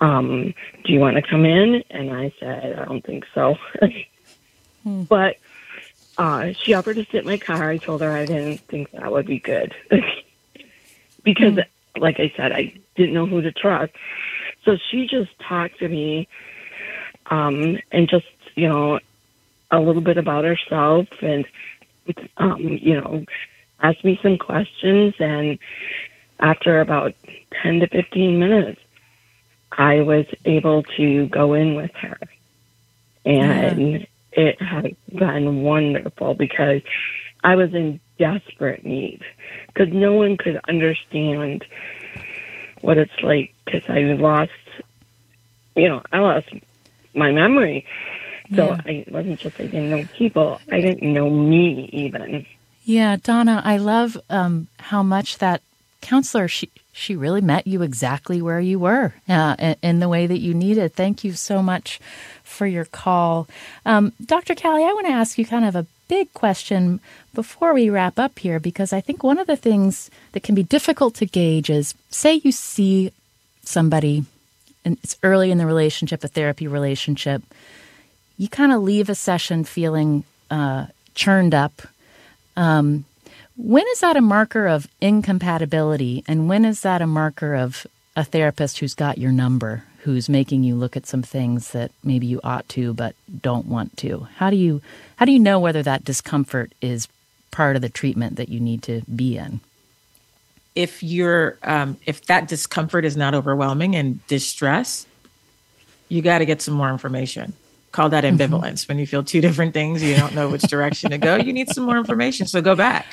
[0.02, 0.54] um,
[0.84, 3.56] "Do you want to come in?" And I said, "I don't think so."
[4.88, 5.38] But
[6.18, 7.70] uh, she offered to sit in my car.
[7.70, 9.74] I told her I didn't think that would be good.
[11.24, 11.60] Because,
[11.98, 13.92] like I said, I didn't know who to trust.
[14.64, 16.30] So she just talked to me
[17.26, 19.02] um, and just you know
[19.70, 21.46] a little bit about herself and
[22.38, 23.26] um, you know
[23.82, 25.16] asked me some questions.
[25.20, 25.60] And
[26.40, 27.14] after about
[27.62, 28.80] 10 to 15 minutes
[29.72, 32.20] i was able to go in with her.
[33.26, 36.82] And it has been wonderful because
[37.44, 39.22] i was in desperate need
[39.68, 41.64] because no one could understand
[42.82, 44.52] what it's like because i lost
[45.76, 46.48] you know i lost
[47.14, 47.86] my memory
[48.56, 48.82] so Yeah.
[48.86, 50.62] I it wasn't just I didn't know people.
[50.72, 52.46] I didn't know me even.
[52.86, 55.62] Yeah, Donna, I love um, how much that
[56.00, 60.40] counselor she she really met you exactly where you were uh, in, the way that
[60.40, 60.94] you needed.
[60.94, 62.00] Thank you so much
[62.44, 63.48] for your call,
[63.86, 64.56] um, Dr.
[64.56, 64.84] Kali.
[64.84, 67.00] I want to ask you kind of a big question
[67.34, 70.64] before we wrap up here because I think one of the things that can be
[70.64, 73.12] difficult to gauge is say you see
[73.64, 74.26] somebody
[74.86, 77.44] and it's early in the relationship, a therapy relationship
[78.38, 80.86] you kind of leave a session feeling uh,
[81.16, 81.82] churned up.
[82.56, 83.06] Um,
[83.58, 87.86] when is that a marker of incompatibility, and when is that a marker of
[88.16, 92.28] a therapist who's got your number, who's making you look at some things that maybe
[92.28, 94.28] you ought to but don't want to?
[94.38, 94.82] How do you
[95.18, 97.08] how do you know whether that discomfort is
[97.52, 99.60] part of the treatment that you need to be in?
[100.78, 105.08] if you're um, if that discomfort is not overwhelming and distress
[106.08, 107.52] you got to get some more information.
[107.92, 108.88] Call that ambivalence.
[108.88, 111.70] When you feel two different things you don't know which direction to go you need
[111.70, 112.46] some more information.
[112.46, 113.08] So go back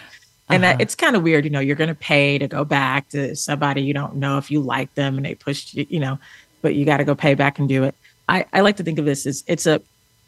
[0.50, 3.08] and that, it's kind of weird you know you're going to pay to go back
[3.10, 6.18] to somebody you don't know if you like them and they pushed you you know
[6.62, 7.94] but you got to go pay back and do it.
[8.26, 9.82] I, I like to think of this as it's a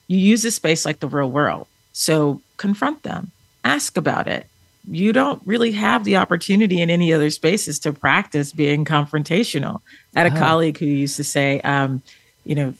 [0.08, 1.66] you use this space like the real world.
[1.92, 3.32] So confront them
[3.64, 4.46] ask about it.
[4.88, 9.80] You don't really have the opportunity in any other spaces to practice being confrontational.
[10.14, 10.44] I had a Uh-huh.
[10.46, 12.02] colleague who used to say, um,
[12.44, 12.74] you know,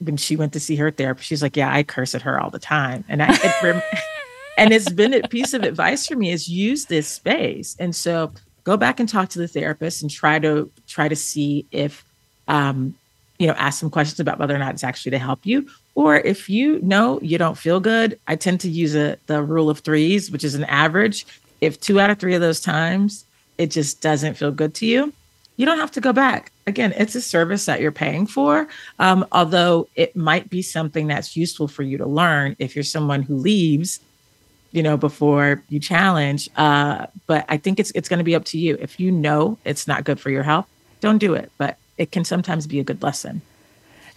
[0.00, 2.50] when she went to see her therapist, she's like, "Yeah, I curse at her all
[2.50, 3.52] the time," and I, it
[4.56, 8.32] and it's been a piece of advice for me is use this space, and so
[8.64, 12.04] go back and talk to the therapist and try to try to see if,
[12.48, 12.94] um,
[13.38, 16.16] you know, ask some questions about whether or not it's actually to help you, or
[16.16, 18.18] if you know you don't feel good.
[18.26, 21.26] I tend to use a the rule of threes, which is an average.
[21.60, 23.24] If two out of three of those times
[23.58, 25.12] it just doesn't feel good to you,
[25.56, 26.50] you don't have to go back.
[26.66, 28.66] Again, it's a service that you're paying for.
[28.98, 33.22] Um, although it might be something that's useful for you to learn if you're someone
[33.22, 34.00] who leaves,
[34.74, 36.50] you know, before you challenge.
[36.56, 38.76] Uh, but I think it's it's going to be up to you.
[38.80, 40.66] If you know it's not good for your health,
[41.00, 41.50] don't do it.
[41.56, 43.40] But it can sometimes be a good lesson.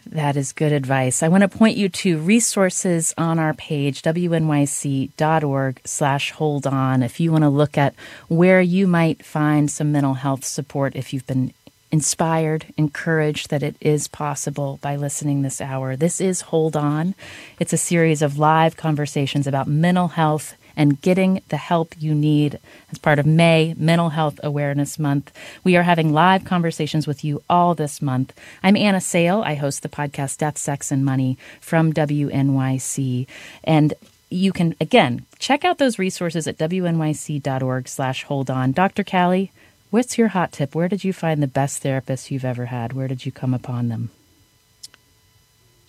[0.07, 1.21] That is good advice.
[1.21, 7.19] I want to point you to resources on our page, wnyc.org slash hold on, if
[7.19, 7.93] you want to look at
[8.29, 11.53] where you might find some mental health support if you've been
[11.91, 15.95] inspired, encouraged that it is possible by listening this hour.
[15.95, 17.15] This is Hold On.
[17.59, 22.59] It's a series of live conversations about mental health and getting the help you need
[22.91, 25.31] as part of May Mental Health Awareness Month.
[25.63, 28.39] We are having live conversations with you all this month.
[28.61, 29.41] I'm Anna Sale.
[29.43, 33.25] I host the podcast Death, Sex, and Money from WNYC.
[33.63, 33.95] And
[34.29, 38.71] you can, again, check out those resources at wnyc.org slash hold on.
[38.71, 39.03] Dr.
[39.03, 39.51] Kali,
[39.89, 40.75] what's your hot tip?
[40.75, 42.93] Where did you find the best therapists you've ever had?
[42.93, 44.09] Where did you come upon them?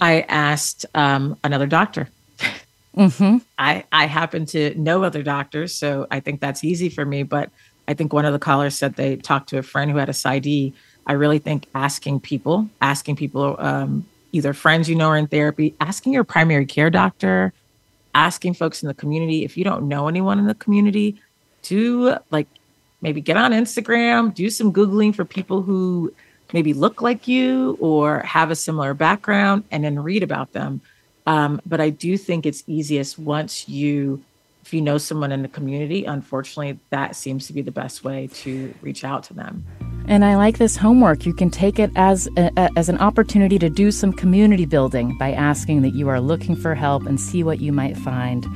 [0.00, 2.08] I asked um, another doctor.
[2.96, 3.38] Mm-hmm.
[3.58, 7.22] I I happen to know other doctors, so I think that's easy for me.
[7.22, 7.50] But
[7.86, 10.12] I think one of the callers said they talked to a friend who had a
[10.12, 10.72] PsyD.
[11.06, 15.74] I really think asking people, asking people, um, either friends you know are in therapy,
[15.80, 17.52] asking your primary care doctor,
[18.14, 19.44] asking folks in the community.
[19.44, 21.20] If you don't know anyone in the community,
[21.62, 22.46] do like
[23.00, 26.12] maybe get on Instagram, do some Googling for people who
[26.52, 30.80] maybe look like you or have a similar background, and then read about them.
[31.26, 34.22] Um, but I do think it's easiest once you
[34.68, 38.26] if you know someone in the community, unfortunately, that seems to be the best way
[38.26, 39.64] to reach out to them.
[40.06, 41.24] And I like this homework.
[41.24, 45.32] You can take it as a, as an opportunity to do some community building by
[45.32, 48.46] asking that you are looking for help and see what you might find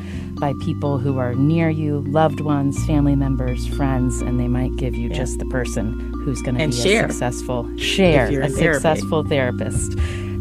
[0.43, 4.93] by people who are near you, loved ones, family members, friends, and they might give
[4.93, 5.15] you yeah.
[5.15, 7.07] just the person who's going to be share.
[7.07, 9.93] a successful share a successful therapist.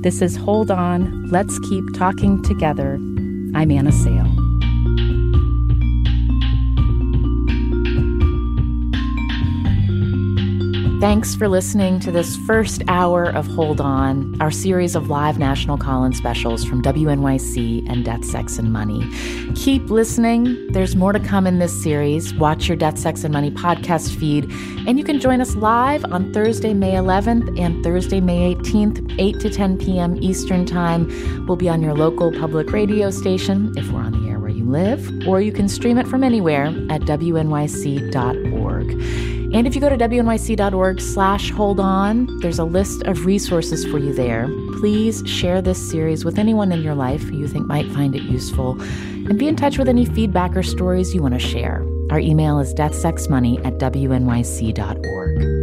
[0.01, 2.95] This is Hold On, Let's Keep Talking Together.
[3.53, 5.20] I'm Anna Sale.
[11.01, 15.79] Thanks for listening to this first hour of Hold On, our series of live national
[15.79, 19.03] call in specials from WNYC and Death, Sex, and Money.
[19.55, 20.71] Keep listening.
[20.73, 22.35] There's more to come in this series.
[22.35, 24.45] Watch your Death, Sex, and Money podcast feed.
[24.87, 29.39] And you can join us live on Thursday, May 11th and Thursday, May 18th, 8
[29.39, 30.21] to 10 p.m.
[30.21, 31.47] Eastern Time.
[31.47, 34.65] We'll be on your local public radio station if we're on the air where you
[34.65, 38.11] live, or you can stream it from anywhere at WNYC.org.
[39.53, 43.97] And if you go to wnyc.org slash hold on, there's a list of resources for
[43.97, 44.47] you there.
[44.79, 48.23] Please share this series with anyone in your life who you think might find it
[48.23, 48.81] useful.
[48.81, 51.85] And be in touch with any feedback or stories you want to share.
[52.11, 55.61] Our email is deathsexmoney at wnyc.org.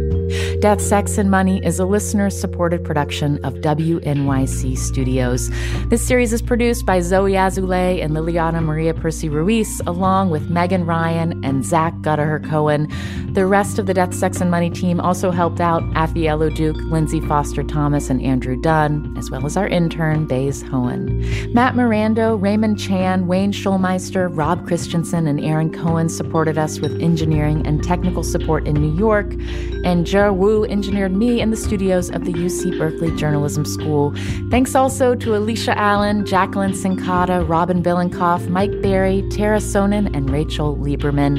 [0.61, 5.49] Death, Sex, and Money is a listener supported production of WNYC Studios.
[5.87, 10.85] This series is produced by Zoe Azulay and Liliana Maria Percy Ruiz, along with Megan
[10.85, 12.87] Ryan and Zach Gottehrer Cohen.
[13.33, 17.19] The rest of the Death, Sex, and Money team also helped out Afi Yellow-Duke, Lindsay
[17.21, 21.53] Foster Thomas, and Andrew Dunn, as well as our intern, Bays Hohen.
[21.53, 27.65] Matt Mirando, Raymond Chan, Wayne Shulmister, Rob Christensen, and Aaron Cohen supported us with engineering
[27.65, 29.33] and technical support in New York,
[29.83, 34.13] and Joe Wu engineered me in the studios of the UC Berkeley Journalism School.
[34.49, 40.75] Thanks also to Alicia Allen, Jacqueline Sincata, Robin Billenkoff, Mike Barry, Tara Sonnen, and Rachel
[40.77, 41.38] Lieberman.